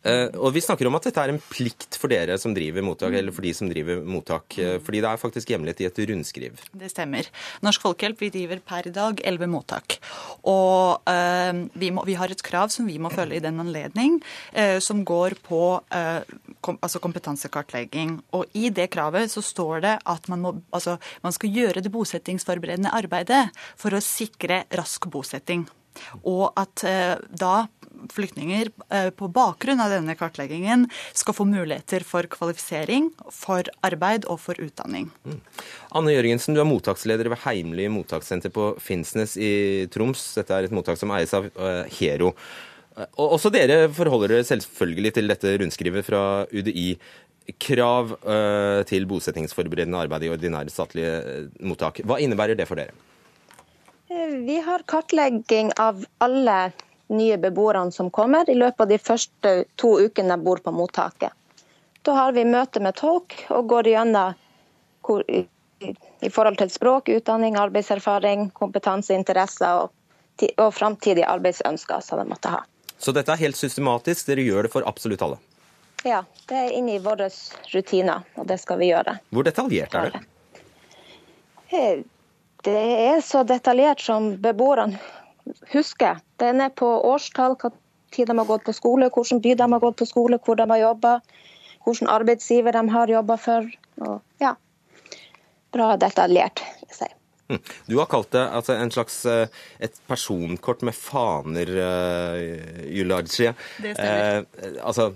[0.00, 3.12] Uh, og Vi snakker om at dette er en plikt for dere som driver mottak,
[3.18, 4.56] eller for de som driver mottak.
[4.56, 6.62] Uh, fordi det er faktisk hjemlet i et rundskriv.
[6.72, 7.28] Det stemmer.
[7.66, 9.98] Norsk Folkehjelp vi driver per i dag elleve mottak.
[10.48, 14.18] Og eh, vi, må, vi, har et krav som vi må følge i den anledning,
[14.82, 15.60] som går på
[16.64, 18.16] kom, altså kompetansekartlegging.
[18.36, 21.92] Og i det kravet så står det at man, må, altså, man skal gjøre det
[21.92, 23.42] bosettingsforberedende arbeidet
[23.80, 25.66] for å sikre rask bosetting.
[26.24, 26.84] Og at
[27.30, 27.54] da
[28.12, 28.70] flyktninger
[29.16, 30.86] på bakgrunn av denne kartleggingen
[31.16, 35.10] skal få muligheter for kvalifisering, for arbeid og for utdanning.
[35.26, 35.38] Mm.
[35.98, 39.52] Anne Jørgensen, du er mottaksleder ved Heimly mottakssenter på Finnsnes i
[39.92, 40.22] Troms.
[40.38, 41.50] Dette er et mottak som eies av
[41.98, 42.32] Hero.
[43.16, 46.88] Og også dere forholder dere selvfølgelig til dette rundskrivet fra UDI.
[47.60, 48.12] Krav
[48.86, 52.02] til bosettingsforberedende arbeid i ordinære statlige mottak.
[52.06, 52.94] Hva innebærer det for dere?
[54.10, 56.72] Eh, vi har kartlegging av alle
[57.10, 61.32] nye beboerne som kommer i løpet av de første to ukene de bor på mottaket.
[62.02, 64.36] Da har vi møte med tolk og går gjennom
[65.04, 69.92] hvor, i, forhold til språk, utdanning, arbeidserfaring, kompetanse, interesser og,
[70.56, 72.62] og framtidige arbeidsønsker som de måtte ha.
[73.00, 75.40] Så dette er helt systematisk, dere gjør det for absolutt alle?
[76.04, 77.28] Ja, det er inne i våre
[77.72, 79.18] rutiner, og det skal vi gjøre.
[79.32, 80.20] Hvor detaljert er det?
[81.70, 82.02] Eh,
[82.64, 82.76] det
[83.08, 85.00] er så detaljert som beboerne
[85.72, 86.20] husker.
[86.42, 87.72] Den er på årstall, hva
[88.14, 90.66] tid de har gått på skole, hvilken by de har gått på skole, hvor de
[90.70, 91.20] har jobba,
[91.86, 93.70] hvilken arbeidsgiver de har jobba for.
[94.00, 94.54] Og, ja,
[95.74, 97.10] bra detaljert, vil jeg si.
[97.50, 97.58] Hm.
[97.86, 99.48] Du har kalt det altså, en slags eh,
[99.82, 104.44] et personkort med faner, uh, eh, Det stemmer.
[104.62, 105.10] Eh, altså,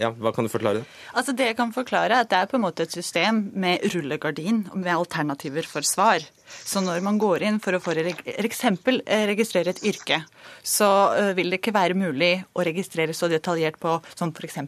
[0.00, 0.84] ja, Hva kan du forklare?
[1.14, 3.84] Altså det jeg kan forklare er at det er på en måte et system med
[3.94, 6.24] rullegardin med alternativer for svar.
[6.64, 10.22] Så når man går inn for å for eksempel eh, registrere et yrke,
[10.62, 10.88] så
[11.36, 14.60] vil det ikke være mulig å registrere så detaljert på som f.eks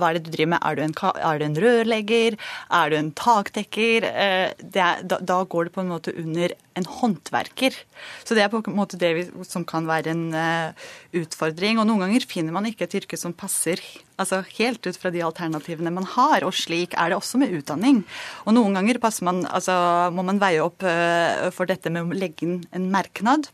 [0.00, 0.64] hva er det du driver med?
[0.64, 0.94] Er du en,
[1.30, 2.36] er du en rørlegger?
[2.80, 4.06] Er du en takdekker?
[4.08, 7.76] Eh, er, da, da, går det på en måte under en håndverker.
[8.24, 10.88] Så det er på en måte det vi, som kan være en uh,
[11.20, 11.80] utfordring.
[11.80, 13.82] Og noen ganger finner man ikke et yrke som passer
[14.20, 16.46] altså helt ut fra de alternativene man har.
[16.46, 18.02] Og slik er det også med utdanning.
[18.46, 19.74] Og noen ganger man, altså,
[20.14, 23.52] må man veie opp uh, for dette med å legge inn en merknad.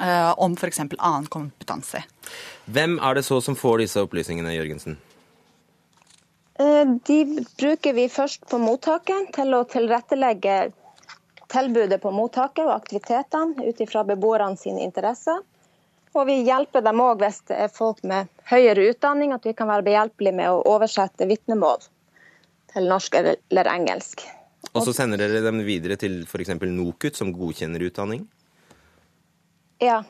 [0.00, 0.78] Om f.eks.
[0.78, 1.98] annen kompetanse.
[2.70, 4.94] Hvem er det så som får disse opplysningene, Jørgensen?
[6.60, 10.56] Eh, de bruker vi først på mottaket til å tilrettelegge
[11.50, 15.40] tilbudet på mottaket og aktivitetene ut ifra beboerne sine interesser.
[16.12, 19.70] Og vi hjelper dem òg hvis det er folk med høyere utdanning, at vi kan
[19.70, 21.86] være behjelpelige med å oversette vitnemål
[22.74, 24.26] til norsk eller engelsk.
[24.74, 26.52] Og så sender dere dem videre til f.eks.
[26.60, 28.26] NOKUT, som godkjenner utdanning?
[29.80, 30.02] Ja.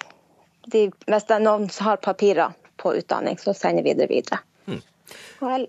[0.66, 4.40] De, hvis det er noen som har papirer på utdanning, så sender vi det videre.
[4.66, 4.82] Mm.
[5.46, 5.68] Og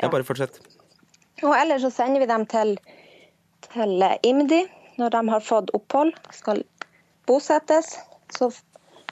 [0.00, 0.60] ja, bare fortsett.
[1.44, 2.76] Og ellers så sender vi dem til,
[3.68, 4.64] til IMDi
[4.96, 6.62] når de har fått opphold, skal
[7.28, 7.96] bosettes.
[8.32, 8.50] Så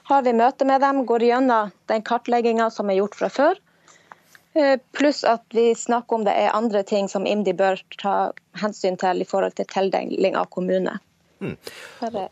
[0.09, 3.61] har vi møte med dem, går gjennom den kartlegginga som er gjort fra før.
[4.55, 8.15] Eh, pluss at vi snakker om det er andre ting som IMDi bør ta
[8.61, 10.97] hensyn til i forhold til tildeling av kommune.
[11.43, 11.57] Mm.
[11.99, 12.29] Bare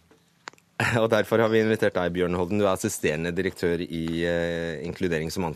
[1.04, 2.60] Og Derfor har vi invitert deg, Bjørn Holden.
[2.62, 5.56] Du er assisterende direktør i uh, Inkluderings- og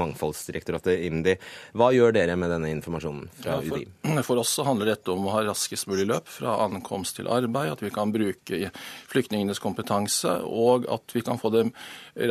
[0.00, 1.36] mangfoldsdirektoratet, IMDi.
[1.76, 4.22] Hva gjør dere med denne informasjonen fra ja, for, UDI?
[4.28, 7.72] For oss handler dette om å ha raskest mulig løp fra ankomst til arbeid.
[7.76, 8.72] At vi kan bruke
[9.12, 11.74] flyktningenes kompetanse, og at vi kan få dem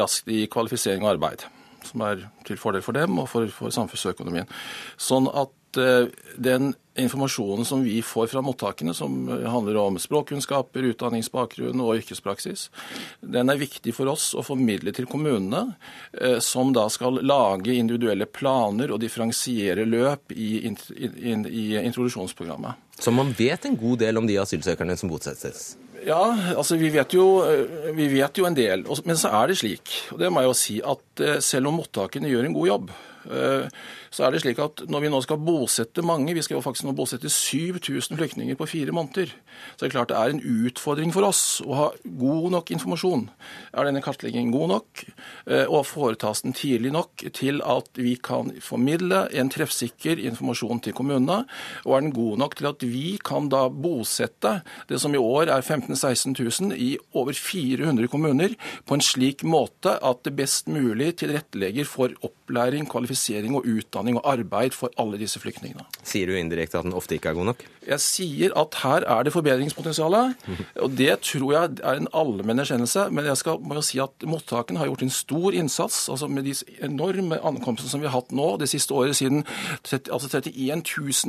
[0.02, 1.48] raskt i kvalifisering og arbeid.
[1.86, 4.50] Som er til fordel for dem og for, for samfunnsøkonomien.
[5.02, 11.82] Sånn at uh, den informasjonen som vi får fra mottakene, som handler om språkkunnskaper, utdanningsbakgrunn
[11.84, 12.70] og yrkespraksis,
[13.20, 15.76] den er viktig for oss å formidle til kommunene,
[16.14, 22.84] eh, som da skal lage individuelle planer og differensiere løp i, i introduksjonsprogrammet.
[23.00, 25.74] Så man vet en god del om de asylsøkerne som bosettes?
[26.06, 26.22] Ja,
[26.54, 28.86] altså vi vet, jo, eh, vi vet jo en del.
[29.04, 31.82] Men så er det slik, og det må jeg jo si, at eh, selv om
[31.82, 32.96] mottakene gjør en god jobb,
[34.16, 36.86] så er det slik at når vi nå skal bosette mange, vi skal jo faktisk
[36.88, 39.32] nå bosette 7000 flyktninger på fire måneder,
[39.76, 43.26] så er det klart det er en utfordring for oss å ha god nok informasjon.
[43.76, 45.04] Er denne kartleggingen god nok,
[45.50, 50.96] eh, og foretas den tidlig nok til at vi kan formidle en treffsikker informasjon til
[50.96, 51.42] kommunene,
[51.84, 55.50] og er den god nok til at vi kan da bosette det som i år
[55.50, 56.38] er 15 000-16
[56.70, 58.56] 000 i over 400 kommuner,
[58.86, 63.15] på en slik måte at det best mulig tilrettelegger for opplæring, kvalifisering
[63.56, 65.86] og utdanning og arbeid for alle disse flyktningene.
[66.04, 67.66] Sier du indirekte at den ofte ikke er god nok?
[67.86, 70.16] Jeg sier at her er det forbedringspotensial.
[70.82, 73.10] Og det tror jeg er en allmenn erkjennelse.
[73.14, 76.10] Men jeg skal jo si at mottakene har gjort en stor innsats.
[76.10, 76.56] altså Med de
[76.86, 79.44] enorme ankomstene som vi har hatt nå det siste året, siden
[80.12, 80.84] altså 31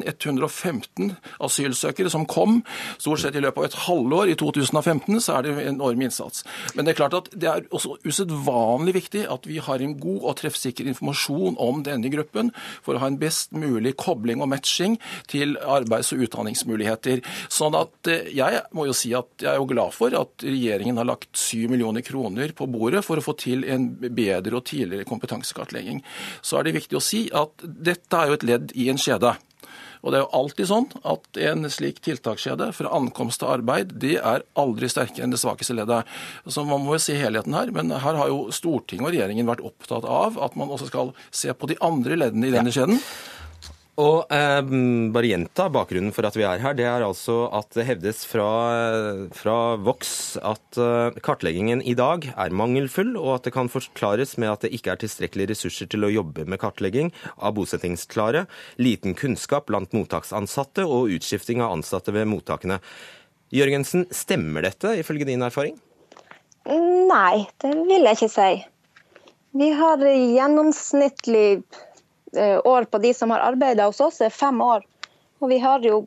[0.06, 2.62] 115 asylsøkere som kom,
[2.98, 6.44] stort sett i løpet av et halvår i 2015, så er det en enorm innsats.
[6.74, 10.22] Men det er klart at det er også usedvanlig viktig at vi har en god
[10.22, 12.52] og treffsikker informasjon om om denne gruppen
[12.84, 14.98] for å ha en best mulig kobling og matching
[15.30, 17.22] til arbeids- og utdanningsmuligheter.
[17.52, 21.00] Sånn at eh, jeg må jo si at jeg er jo glad for at regjeringen
[21.00, 25.08] har lagt 7 millioner kroner på bordet for å få til en bedre og tidligere
[25.08, 26.02] kompetansekartlegging.
[26.42, 29.36] Så er det viktig å si at dette er jo et ledd i en kjede.
[30.06, 34.14] Og det er jo alltid sånn at en slik tiltakskjede fra ankomst til arbeid, de
[34.20, 36.06] er aldri sterkere enn det svakeste leddet.
[36.46, 37.72] Så man må jo se helheten her.
[37.74, 41.50] Men her har jo Stortinget og regjeringen vært opptatt av at man også skal se
[41.50, 43.02] på de andre leddene i denne kjeden.
[43.96, 44.72] Og eh,
[45.14, 46.74] bare gjenta bakgrunnen for at vi er her.
[46.76, 48.48] Det er altså at det hevdes fra,
[49.32, 54.52] fra Vox at eh, kartleggingen i dag er mangelfull, og at det kan forklares med
[54.52, 57.08] at det ikke er tilstrekkelige ressurser til å jobbe med kartlegging
[57.40, 58.44] av bosettingsklare,
[58.76, 62.82] liten kunnskap blant mottaksansatte og utskifting av ansatte ved mottakene.
[63.56, 65.80] Jørgensen, stemmer dette ifølge din erfaring?
[66.68, 68.52] Nei, det vil jeg ikke si.
[69.56, 71.62] Vi har gjennomsnittlig
[72.36, 74.84] år på de som har arbeida hos oss, er fem år.
[75.40, 76.06] Og vi har jo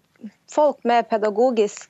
[0.52, 1.90] folk med pedagogisk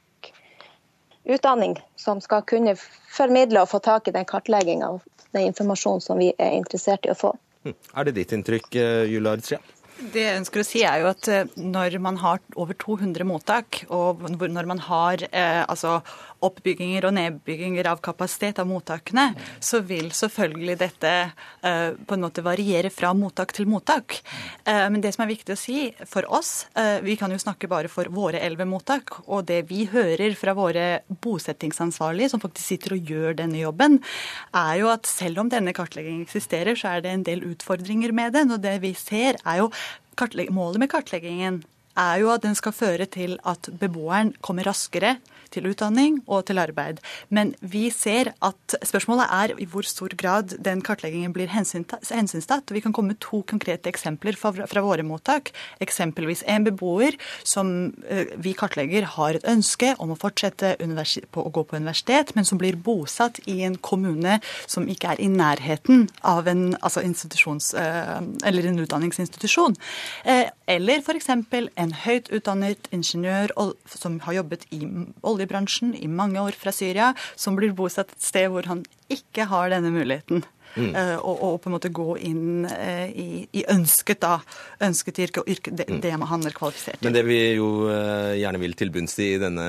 [1.30, 2.76] utdanning som skal kunne
[3.12, 7.14] formidle og få tak i den kartlegginga og den informasjonen som vi er interessert i
[7.14, 7.36] å få.
[7.68, 7.76] Hm.
[7.96, 9.60] Er det ditt inntrykk, eh, Jula Artsia?
[10.00, 13.84] Det jeg ønsker å si er jo at eh, Når man har over 200 mottak,
[13.92, 16.00] og når man har eh, altså
[16.46, 19.34] oppbygginger og nedbygginger av kapasitet av mottakene,
[19.64, 24.20] så vil selvfølgelig dette uh, på en måte variere fra mottak til mottak.
[24.68, 27.70] Uh, men det som er viktig å si for oss, uh, vi kan jo snakke
[27.72, 30.88] bare for våre elleve mottak, og det vi hører fra våre
[31.24, 34.00] bosettingsansvarlige, som faktisk sitter og gjør denne jobben,
[34.56, 38.36] er jo at selv om denne kartleggingen eksisterer, så er det en del utfordringer med
[38.38, 38.54] den.
[38.56, 39.74] Og det vi ser, er jo
[40.52, 41.62] Målet med kartleggingen
[41.96, 45.14] er jo at den skal føre til at beboeren kommer raskere
[45.54, 47.00] til utdanning og til arbeid.
[47.30, 52.74] Men vi ser at spørsmålet er i hvor stor grad den kartleggingen blir hensynstatt.
[52.74, 55.52] Vi kan komme med to konkrete eksempler fra, våre mottak.
[55.84, 60.76] Eksempelvis en beboer som uh, vi kartlegger har et ønske om å fortsette
[61.34, 65.24] på å gå på universitet, men som blir bosatt i en kommune som ikke er
[65.24, 69.78] i nærheten av en, altså eller en utdanningsinstitusjon.
[70.26, 71.30] Uh, eller f.eks.
[71.30, 73.54] en høyt utdannet ingeniør
[73.90, 74.82] som har jobbet i
[75.26, 79.50] olje oljebransjen i mange år fra Syria, som blir bosatt et sted hvor han ikke
[79.50, 80.46] har denne muligheten.
[80.76, 80.92] Mm.
[81.26, 84.36] Og, og, på en måte gå inn uh, i, i, ønsket da,
[84.86, 85.98] ønsket yrke og yrke, det, mm.
[86.04, 87.08] det han er kvalifisert til.
[87.08, 89.66] Men det vi jo uh, gjerne vil til bunns i denne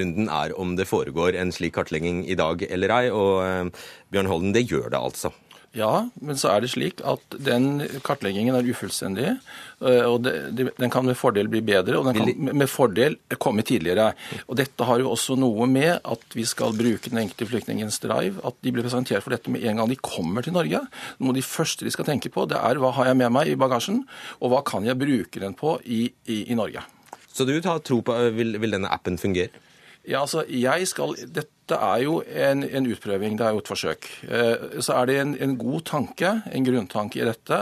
[0.00, 3.04] runden, er om det foregår en slik kartlegging i dag eller ei.
[3.14, 3.70] Og
[4.10, 5.30] Bjørn Holden, det gjør det altså?
[5.72, 9.30] Ja, men så er det slik at den kartleggingen er ufullstendig.
[9.80, 14.10] Eh, og Den kan med fordel bli bedre, og den kan med fordel komme tidligere.
[14.52, 18.44] Og Dette har jo også noe med at vi skal bruke den enkelte flyktningens drive.
[18.44, 20.84] At de blir presentert for dette med en gang de kommer til Norge.
[21.18, 23.48] Noe av de første de skal tenke på, det er hva har jeg med meg
[23.48, 24.04] i bagasjen,
[24.44, 26.84] og hva kan jeg bruke den på i, i, i Norge.
[27.32, 29.48] Så du tar tro på vil, vil denne appen fungere?
[30.02, 34.08] Ja, altså, jeg skal, Dette er jo en, en, utprøving, det er jo et forsøk.
[34.26, 37.58] Eh, så er det en, en, god tanke, en grunntanke i dette.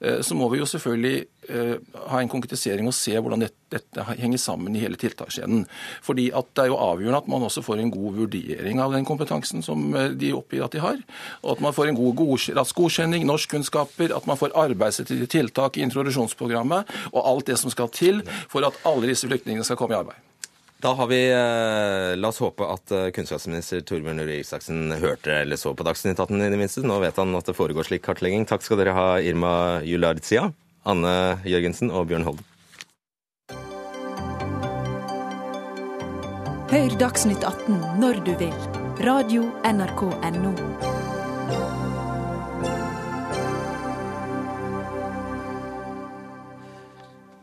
[0.00, 1.18] Eh, så må vi jo selvfølgelig
[1.52, 1.74] eh,
[2.08, 5.66] ha en konkretisering og se hvordan dette, dette henger sammen i hele tiltakskjeden.
[6.08, 9.04] Fordi at det er jo avgjørende at man også får en god vurdering av den
[9.04, 11.04] kompetansen som de oppgir at de har.
[11.44, 15.84] Og at man får en god rask godkjenning, norskkunnskaper, at man får arbeidsrettede tiltak i
[15.90, 20.02] introduksjonsprogrammet og alt det som skal til for at alle disse flyktningene skal komme i
[20.06, 20.31] arbeid.
[20.82, 25.60] Da har vi eh, La oss håpe at eh, kunnskapsminister Torbjørn Røe Isaksen hørte eller
[25.60, 26.82] så på Dagsnytt 18 i det minste.
[26.82, 28.48] Nå vet han at det foregår slik kartlegging.
[28.50, 29.52] Takk skal dere ha, Irma
[29.86, 30.48] Julardzia,
[30.82, 31.14] Anne
[31.46, 32.48] Jørgensen og Bjørn Holden.
[36.72, 38.58] Hør Dagsnytt 18 når du vil.
[39.06, 40.91] Radio NRK Radio.nrk.no.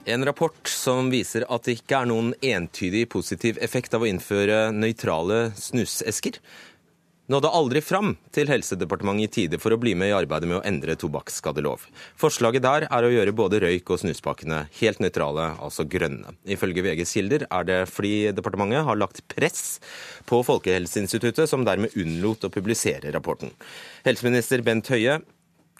[0.09, 4.71] En rapport som viser at det ikke er noen entydig positiv effekt av å innføre
[4.73, 6.39] nøytrale snusesker,
[7.29, 10.63] nådde aldri fram til Helsedepartementet i tide for å bli med i arbeidet med å
[10.65, 11.85] endre tobakksskadelov.
[12.17, 16.33] Forslaget der er å gjøre både røyk og snuspakkene helt nøytrale, altså grønne.
[16.57, 19.77] Ifølge VGs kilder er det fordi departementet har lagt press
[20.25, 23.53] på Folkehelseinstituttet, som dermed unnlot å publisere rapporten.
[24.09, 25.21] Helseminister Bent Høie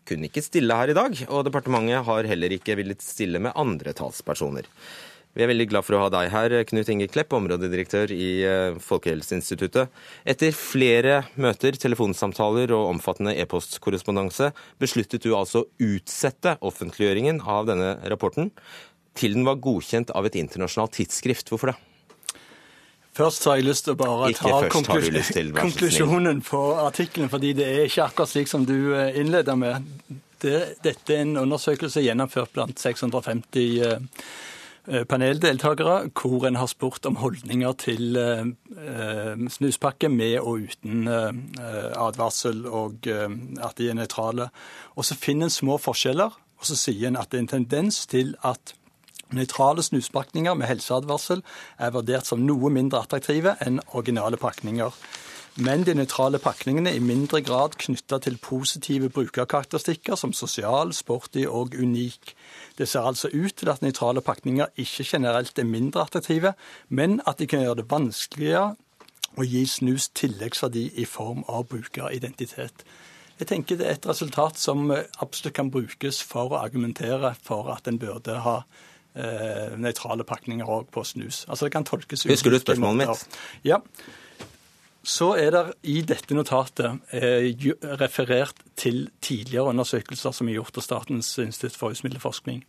[0.10, 3.94] kunne ikke stille her i dag, og departementet har heller ikke villet stille med andre
[3.98, 4.68] talspersoner.
[5.38, 8.80] Vi er veldig glad for å ha deg her, Knut Inge Klepp, områdedirektør i eh,
[8.82, 9.94] Folkehelseinstituttet.
[10.26, 14.50] Etter flere møter, telefonsamtaler og omfattende e-postkorrespondanse
[14.82, 18.50] besluttet du altså å utsette offentliggjøringen av denne rapporten
[19.20, 21.54] til den var godkjent av et internasjonalt tidsskrift.
[21.54, 21.78] Hvorfor det?
[23.20, 27.66] Først har jeg lyst til å bare ikke ta konklus konklusjonen på artikkelen, fordi det
[27.68, 29.90] er ikke akkurat slik som du eh, innleder med.
[30.40, 30.54] Det,
[30.86, 34.24] dette er en undersøkelse gjennomført blant 650 eh,
[34.88, 38.22] eh, paneldeltakere, hvor en har spurt om holdninger til
[39.52, 44.48] snuspakke med og uten advarsel, og at de er nøytrale.
[44.96, 48.06] Og så finner en små forskjeller, og så sier en at det er en tendens
[48.08, 48.79] til at
[49.36, 51.44] Nøytrale snuspakninger med helseadvarsel
[51.78, 54.96] er vurdert som noe mindre attraktive enn originale pakninger
[55.60, 61.76] men de nøytrale pakningene i mindre grad knytta til positive brukerkarakteristikker som sosial, sporty og
[61.76, 62.34] unik.
[62.78, 66.54] Det ser altså ut til at nøytrale pakninger ikke generelt er mindre attraktive,
[66.88, 68.76] men at de kan gjøre det vanskeligere
[69.38, 72.86] å gi snus tilleggsverdi i form av brukeridentitet.
[73.40, 77.88] Jeg tenker det er et resultat som absolutt kan brukes for å argumentere for at
[77.88, 78.88] en burde ha eh,
[79.80, 81.44] nøytrale pakninger òg på snus.
[81.50, 83.40] Altså det kan tolkes Husker du spørsmålet mitt?
[83.68, 83.82] Ja.
[85.10, 87.48] Så er det i dette notatet eh,
[88.02, 92.66] referert til tidligere undersøkelser som er gjort av Statens institutt for rusmiddelforskning.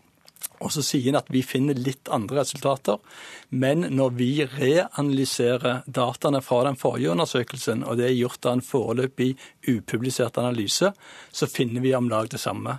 [0.61, 3.01] Og så sier en at vi finner litt andre resultater,
[3.51, 8.65] men når vi reanalyserer dataene fra den forrige undersøkelsen, og det er gjort av en
[8.65, 9.31] foreløpig
[9.69, 10.93] upublisert analyse,
[11.33, 12.79] så finner vi om lag det samme.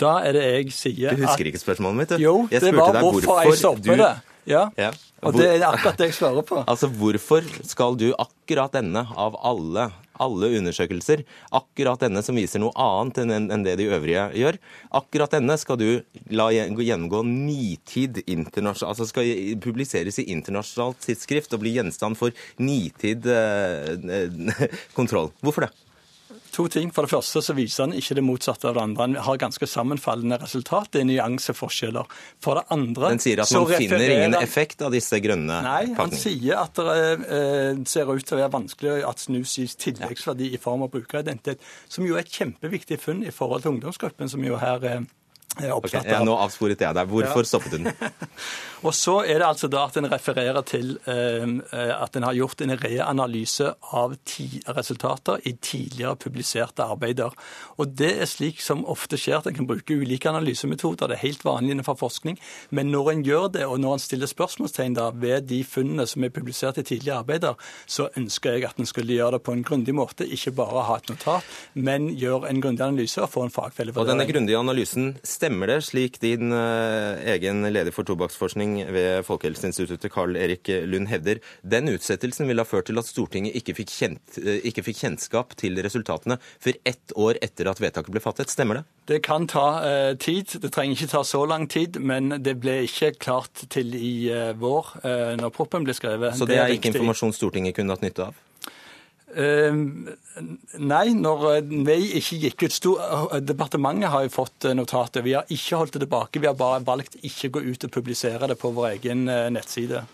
[0.00, 2.16] Da er det jeg sier at Du husker ikke spørsmålet mitt?
[2.16, 2.22] Du.
[2.22, 4.14] Jo, det var hvorfor jeg stopper det.
[4.46, 4.92] Ja, ja.
[5.26, 6.60] Og det er akkurat det jeg svarer på.
[6.70, 9.88] Altså, Hvorfor skal du akkurat denne, av alle,
[10.22, 11.24] alle undersøkelser,
[11.56, 14.60] akkurat denne som viser noe annet enn det de øvrige gjør,
[15.00, 15.88] akkurat denne skal du
[16.30, 23.26] la gjennomgå nitid internasjonalt, altså skal publiseres i internasjonalt tidsskrift og bli gjenstand for nitid
[23.26, 25.32] eh, kontroll.
[25.42, 25.72] Hvorfor det?
[26.56, 26.88] To ting.
[26.94, 29.06] For det første så viser han ikke det motsatte av det andre.
[29.06, 30.88] Han har ganske sammenfallende resultat.
[30.94, 32.08] Det er nyanseforskjeller.
[32.42, 36.14] For det andre Den sier at man finner ingen effekt av disse grønne Nei, han
[36.16, 36.96] sier at det
[37.36, 41.62] eh, ser ut til å være vanskelig at snus gis tilleggsverdi i form av brukeridentitet,
[41.92, 45.04] som jo er et kjempeviktig funn i forhold til ungdomsgruppen, som jo her eh,
[45.56, 47.08] Okay, ja, nå avsporet jeg deg.
[47.08, 47.48] Hvorfor ja.
[47.48, 47.92] stoppet du den?
[48.86, 51.46] og så er det altså da at en refererer til eh,
[51.96, 57.32] at en har gjort en reanalyse av ti resultater i tidligere publiserte arbeider.
[57.80, 61.08] Og det er slik som ofte skjer at en kan bruke ulike analysemetoder.
[61.08, 62.36] Det er helt vanlig innenfor forskning.
[62.76, 66.26] Men når en gjør det, og når en stiller spørsmålstegn da ved de funnene som
[66.26, 67.56] er publisert i tidligere arbeider,
[67.88, 70.28] så ønsker jeg at en skulle gjøre det på en grundig måte.
[70.28, 74.04] Ikke bare ha et notat, men gjøre en grundig analyse og få en fagfellevurdering.
[74.04, 79.22] Og denne grundige analysen stemmer Stemmer det, slik din uh, egen leder for tobakksforskning ved
[79.28, 83.92] Folkehelseinstituttet, Carl Erik Lund, hevder, den utsettelsen ville ha ført til at Stortinget ikke fikk,
[83.94, 88.50] kjent, uh, ikke fikk kjennskap til resultatene før ett år etter at vedtaket ble fattet?
[88.50, 88.84] Stemmer det?
[89.12, 90.56] Det kan ta uh, tid.
[90.64, 94.16] Det trenger ikke ta så lang tid, men det ble ikke klart til i
[94.58, 94.96] vår
[95.38, 96.34] når proppen ble skrevet.
[96.34, 98.45] Så det, det er, ikke informasjon Stortinget kunne hatt nytte av?
[99.26, 99.74] Uh,
[100.78, 102.92] nei, når vi ikke gikk ut sto,
[103.42, 105.24] Departementet har jo fått notatet.
[105.26, 106.42] Vi har ikke holdt det tilbake.
[106.42, 110.04] Vi har bare valgt ikke å gå ut og publisere det på vår egen nettside.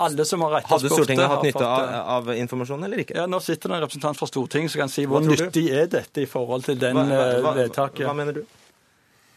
[0.00, 3.18] Alle som har Hadde Stortinget hatt nytte av, av informasjonen eller ikke?
[3.18, 6.24] Ja, Nå sitter det en representant fra Stortinget som kan si hvor nyttig er dette
[6.24, 8.06] i forhold til den hva, hva, vedtaket.
[8.08, 8.40] Hva mener du?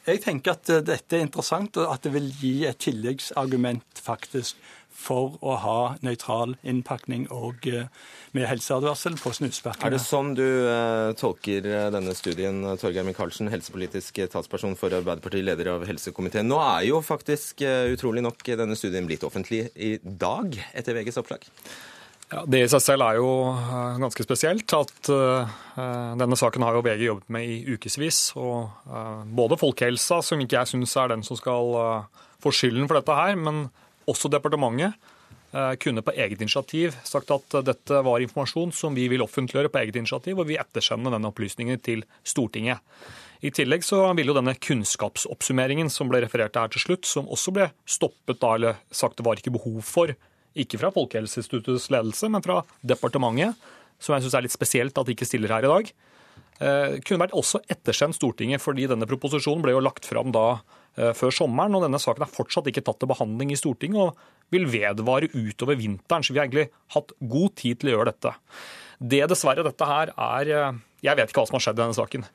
[0.08, 4.60] Jeg tenker at dette er interessant, og at det vil gi et tilleggsargument faktisk
[4.94, 7.86] for å ha nøytral innpakning og uh,
[8.36, 9.90] med helseadvarsel på snusparkene.
[9.90, 15.46] Er det sånn du uh, tolker uh, denne studien, Torgeir Micaelsen, helsepolitisk talsperson for Arbeiderpartiet,
[15.50, 16.50] leder av helsekomiteen?
[16.50, 21.50] Nå er jo faktisk utrolig nok denne studien blitt offentlig i dag, etter VGs oppslag.
[22.34, 23.30] Ja, Det i seg selv er jo
[24.02, 24.74] ganske spesielt.
[24.74, 25.50] at uh,
[26.18, 28.34] Denne saken har jo VG jobbet med i ukevis.
[28.40, 32.90] Og uh, både folkehelsa, som ikke jeg syns er den som skal uh, få skylden
[32.90, 33.68] for dette her, men
[34.10, 34.98] også departementet
[35.54, 39.84] Eh, kunne på eget initiativ sagt at dette var informasjon som vi vil offentliggjøre på
[39.84, 42.82] eget initiativ, og vi ettersender denne opplysningen til Stortinget.
[43.46, 47.54] I tillegg så ville jo denne kunnskapsoppsummeringen som ble referert her til slutt, som også
[47.54, 50.16] ble stoppet da, eller sagt det var ikke behov for,
[50.58, 53.54] ikke fra Folkehelseinstituttets ledelse, men fra departementet,
[54.02, 55.92] som jeg syns er litt spesielt at de ikke stiller her i dag,
[56.66, 60.64] eh, kunne vært også ettersendt Stortinget, fordi denne proposisjonen ble jo lagt fram da
[60.94, 64.12] før sommeren, og denne saken er fortsatt ikke tatt til behandling i Stortinget.
[64.14, 66.24] og vil vedvare utover vinteren.
[66.26, 68.36] Så vi har egentlig hatt god tid til å gjøre dette.
[69.04, 71.98] Det dessverre dette her er eh, Jeg vet ikke hva som har skjedd i denne
[71.98, 72.30] saken.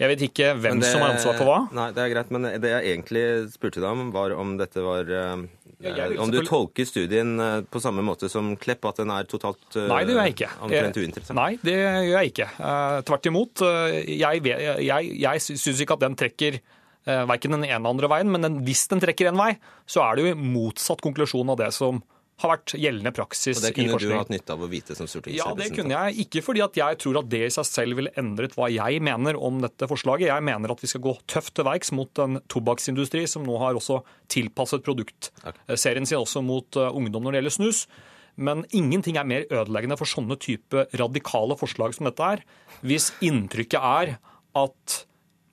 [0.00, 1.56] Jeg vet ikke hvem det, som har ansvar for hva.
[1.76, 5.10] Nei, Det er greit, men det jeg egentlig spurte deg om, var om dette var
[5.12, 5.42] eh,
[5.84, 9.76] ja, Om du tolker studien eh, på samme måte som Klepp, at den er totalt
[9.76, 10.50] Nei, det gjør jeg ikke.
[11.04, 11.36] uinteressant?
[11.36, 12.50] Nei, det gjør jeg ikke.
[13.08, 13.64] Tvert imot.
[14.08, 14.44] Jeg,
[14.88, 18.44] jeg, jeg syns ikke at den trekker Eh, verken den ene eller andre veien, men
[18.44, 19.54] den, hvis den trekker en vei,
[19.88, 22.02] så er det jo motsatt konklusjon av det som
[22.40, 23.90] har vært gjeldende praksis i forskning.
[23.90, 25.60] Og Det kunne du hatt nytte av å vite som stortingsrepresentant?
[25.60, 26.26] Ja, det kunne jeg.
[26.26, 29.36] Ikke fordi at jeg tror at det i seg selv ville endret hva jeg mener
[29.36, 30.30] om dette forslaget.
[30.30, 33.76] Jeg mener at vi skal gå tøft til verks mot en tobakksindustri som nå har
[33.78, 34.00] også
[34.32, 37.84] tilpasset produktserien sin også mot eh, ungdom når det gjelder snus.
[38.40, 42.44] Men ingenting er mer ødeleggende for sånne type radikale forslag som dette er,
[42.86, 44.16] hvis inntrykket er
[44.56, 45.00] at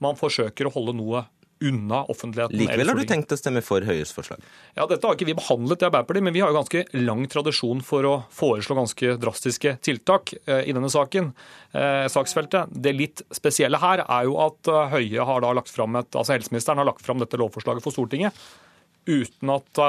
[0.03, 1.25] man forsøker å holde noe
[1.59, 2.57] unna offentligheten.
[2.57, 4.43] Likevel har du tenkt å stemme for Høyes forslag?
[4.77, 7.81] Ja, Dette har ikke vi behandlet i Arbeiderpartiet, men vi har jo ganske lang tradisjon
[7.85, 11.31] for å foreslå ganske drastiske tiltak eh, i denne saken.
[11.71, 12.73] Eh, saksfeltet.
[12.73, 16.37] Det litt spesielle her er jo at eh, Høie har da lagt fram et, altså
[16.37, 18.47] helseministeren har lagt fram dette lovforslaget for Stortinget
[19.07, 19.79] uten at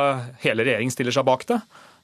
[0.44, 1.56] hele regjeringen stiller seg bak det.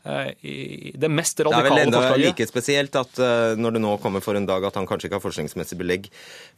[0.04, 1.88] Eh, det mest radikale forslaget.
[1.88, 4.66] Det er vel enda like spesielt at uh, når det nå kommer for en dag
[4.68, 6.10] at han kanskje ikke har forskningsmessig belegg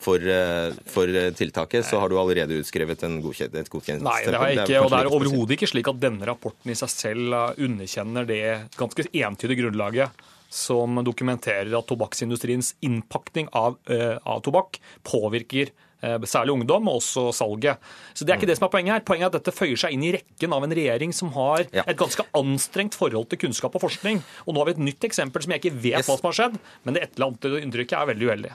[0.02, 4.34] for, uh, for tiltaket, så har du allerede utskrevet en godkjent, et godkjent Nei, det
[4.34, 4.82] har jeg ikke.
[4.82, 8.42] og det er overhodet ikke slik at denne rapporten i seg selv underkjenner det
[8.74, 16.88] ganske entydige grunnlaget som dokumenterer at tobakksindustriens innpakning av, av tobakk påvirker Eh, særlig ungdom,
[16.90, 17.82] og også salget.
[18.14, 19.04] Så Det er ikke det som er poenget her.
[19.06, 21.96] Poenget er at dette føyer seg inn i rekken av en regjering som har et
[21.96, 24.22] ganske anstrengt forhold til kunnskap og forskning.
[24.46, 26.10] Og nå har vi et nytt eksempel som jeg ikke vet yes.
[26.10, 28.54] hva som har skjedd, men det etterlatte inntrykket er veldig uheldig.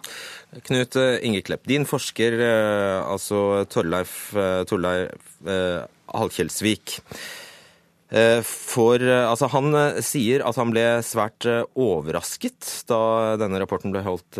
[0.69, 4.17] Knut eh, Ingeklepp, din forsker, eh, altså Torleif,
[4.69, 5.39] Torleif
[6.11, 6.99] Halkjelsvik.
[8.11, 11.45] Eh, for eh, altså, han eh, sier at han ble svært
[11.79, 14.39] overrasket da denne rapporten ble holdt,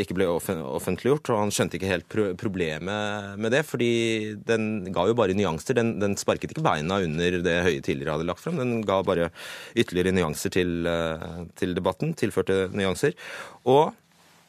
[0.00, 1.28] ikke ble offentliggjort.
[1.34, 3.92] Og han skjønte ikke helt problemet med det, fordi
[4.48, 5.76] den ga jo bare nyanser.
[5.76, 8.60] Den, den sparket ikke beina under det Høie tidligere hadde lagt frem.
[8.60, 9.28] Den ga bare
[9.76, 10.88] ytterligere nyanser til,
[11.60, 12.16] til debatten.
[12.18, 13.16] Tilførte nyanser.
[13.68, 13.92] Og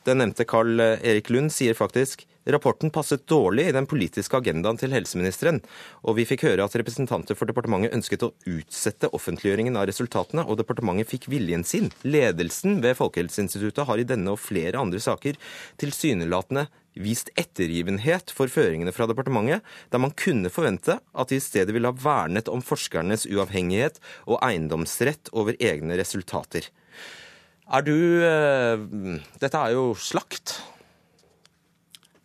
[0.08, 4.92] den nevnte Carl Erik Lund sier faktisk Rapporten passet dårlig i den politiske agendaen til
[4.96, 5.62] helseministeren,
[6.04, 10.60] og vi fikk høre at representanter for departementet ønsket å utsette offentliggjøringen av resultatene, og
[10.60, 11.92] departementet fikk viljen sin.
[12.04, 15.40] Ledelsen ved Folkehelseinstituttet har i denne og flere andre saker
[15.82, 16.68] tilsynelatende
[17.00, 21.90] vist ettergivenhet for føringene fra departementet, der man kunne forvente at de i stedet ville
[21.90, 26.68] ha vernet om forskernes uavhengighet og eiendomsrett over egne resultater.
[27.74, 27.96] Er du
[28.28, 28.84] eh,
[29.40, 30.60] Dette er jo slakt.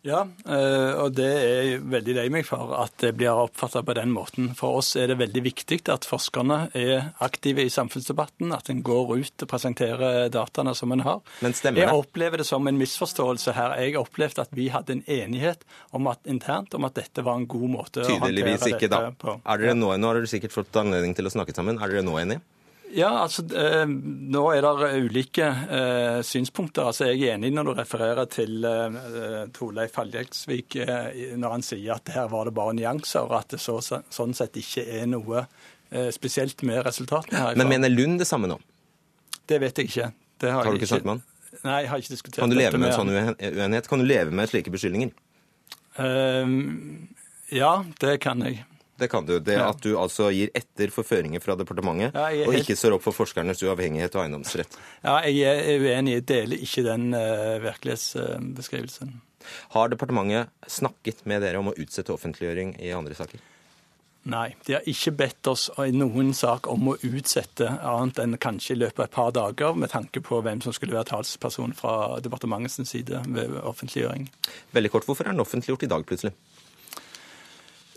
[0.07, 4.13] Ja, eh, og det er veldig lei meg for at det blir oppfatta på den
[4.15, 4.51] måten.
[4.55, 9.11] For oss er det veldig viktig at forskerne er aktive i samfunnsdebatten, at en går
[9.19, 11.19] ut og presenterer dataene som en har.
[11.43, 11.87] Men stemmer det?
[11.87, 13.75] Jeg opplever det som en misforståelse her.
[13.83, 17.49] Jeg opplevde at vi hadde en enighet om at, internt om at dette var en
[17.49, 19.09] god måte å håndtere dette ikke, da.
[19.11, 19.35] på.
[19.43, 21.81] Er dere nå, nå har dere sikkert fått anledning til å snakke sammen.
[21.83, 22.45] Er dere nå enige?
[22.95, 26.89] Ja, altså eh, Nå er det ulike eh, synspunkter.
[26.89, 31.99] Altså, Jeg er enig når du refererer til eh, Torleif Haljeksvik eh, når han sier
[31.99, 35.45] at her var det bare nyanser, og at det så, sånn sett ikke er noe
[36.13, 37.39] spesielt med resultatene.
[37.41, 37.55] her.
[37.57, 38.59] Men mener Lund det samme nå?
[39.49, 40.11] Det vet jeg ikke.
[40.43, 41.23] har, har du ikke snakket med han?
[41.63, 43.89] Nei, jeg har ikke diskutert Kan du leve med en sånn uenighet?
[43.89, 45.09] Kan du leve med slike beskyldninger?
[45.97, 47.09] Um,
[47.49, 47.71] ja,
[48.03, 48.61] det kan jeg.
[48.99, 49.37] Det kan du.
[49.43, 53.05] Det At du altså gir etter for føringer fra departementet, ja, og ikke står opp
[53.07, 54.79] for forskernes uavhengighet og eiendomsrett.
[55.05, 56.19] Ja, jeg er uenig.
[56.19, 59.15] Jeg deler ikke den uh, virkelighetsbeskrivelsen.
[59.75, 63.41] Har departementet snakket med dere om å utsette offentliggjøring i andre saker?
[64.29, 68.75] Nei, de har ikke bedt oss i noen sak om å utsette annet enn kanskje
[68.75, 72.19] i løpet av et par dager, med tanke på hvem som skulle være talsperson fra
[72.21, 74.27] departementets side ved offentliggjøring.
[74.75, 76.35] Veldig kort, Hvorfor er den offentliggjort i dag plutselig?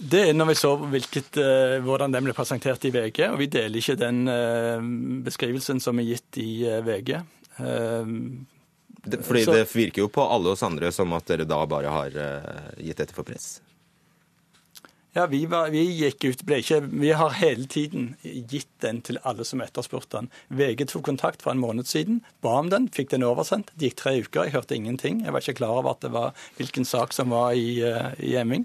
[0.02, 3.50] Det er når vi så hvilket, uh, hvordan den ble presentert i VG, og vi
[3.52, 4.82] deler ikke den uh,
[5.22, 7.18] beskrivelsen som er gitt i uh, VG.
[9.22, 12.14] Fordi så, det virker jo på alle oss andre som at dere da bare har
[12.78, 13.56] gitt etter for press?
[15.12, 19.18] Ja, vi, var, vi gikk ut, ble ikke, vi har hele tiden gitt den til
[19.28, 20.30] alle som etterspurte den.
[20.48, 23.74] VG tok kontakt for en måned siden, ba om den, fikk den oversendt.
[23.76, 25.20] Det gikk tre uker, jeg hørte ingenting.
[25.26, 27.82] Jeg var ikke klar over at det var hvilken sak som var i,
[28.22, 28.64] i Emming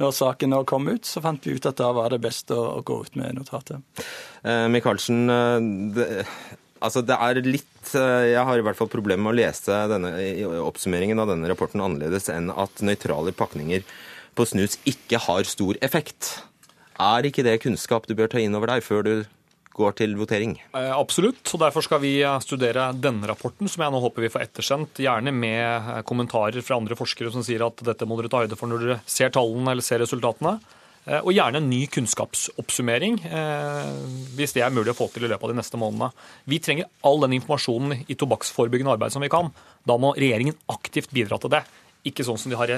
[0.00, 2.60] når saken nå kom ut, så fant vi ut at da var det best å,
[2.78, 3.82] å gå ut med notatet.
[4.42, 6.32] Eh, Michaelsen, eh,
[6.84, 10.14] altså det er litt eh, Jeg har i hvert fall problemer med å lese denne,
[10.64, 13.86] oppsummeringen av denne rapporten annerledes enn at nøytrale pakninger
[14.34, 16.40] på snus ikke har stor effekt.
[16.98, 19.14] Er ikke det kunnskap du bør ta inn over deg før du
[19.74, 20.54] går til votering?
[20.74, 21.42] Eh, absolutt.
[21.54, 25.02] og Derfor skal vi eh, studere denne rapporten, som jeg nå håper vi får ettersendt.
[25.02, 28.58] Gjerne med eh, kommentarer fra andre forskere som sier at dette må dere ta høyde
[28.60, 30.58] for når dere ser tallene eller ser resultatene.
[31.04, 33.18] Og gjerne en ny kunnskapsoppsummering,
[34.38, 36.08] hvis det er mulig å få til i løpet av de neste månedene.
[36.48, 39.50] Vi trenger all den informasjonen i tobakksforebyggende arbeid som vi kan.
[39.84, 41.60] Da må regjeringen aktivt bidra til det.
[42.08, 42.72] Ikke sånn som de har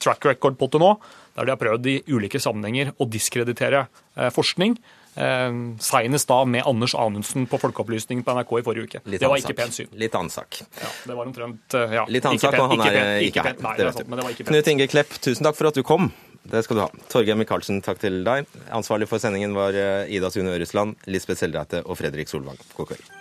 [0.00, 0.94] track record på til nå,
[1.36, 3.84] der de har prøvd i ulike sammenhenger å diskreditere
[4.32, 4.78] forskning
[5.16, 9.02] Eh, Senest da med Anders Anundsen på Folkeopplysningen på NRK i forrige uke.
[9.08, 9.90] Litt det var ikke pent syn.
[9.96, 10.60] Litt ansak.
[10.80, 13.58] Ja, det var omtrent ja, Litt ansak, sak, og han er ikke, ikke her.
[13.64, 14.54] Nei, det, er sant, men det var ikke pent.
[14.54, 16.10] Knut Inge Klepp, tusen takk for at du kom.
[16.50, 16.90] Det skal du ha.
[17.10, 18.46] Torgeir Micaelsen, takk til deg.
[18.74, 22.60] Ansvarlig for sendingen var eh, Ida Sune Øresland, Lisbeth Seldreite og Fredrik Solvang.
[22.76, 23.14] God kveld.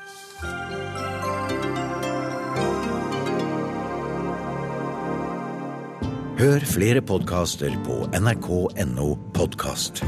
[6.36, 10.04] Hør flere podkaster på nrk.no podkast.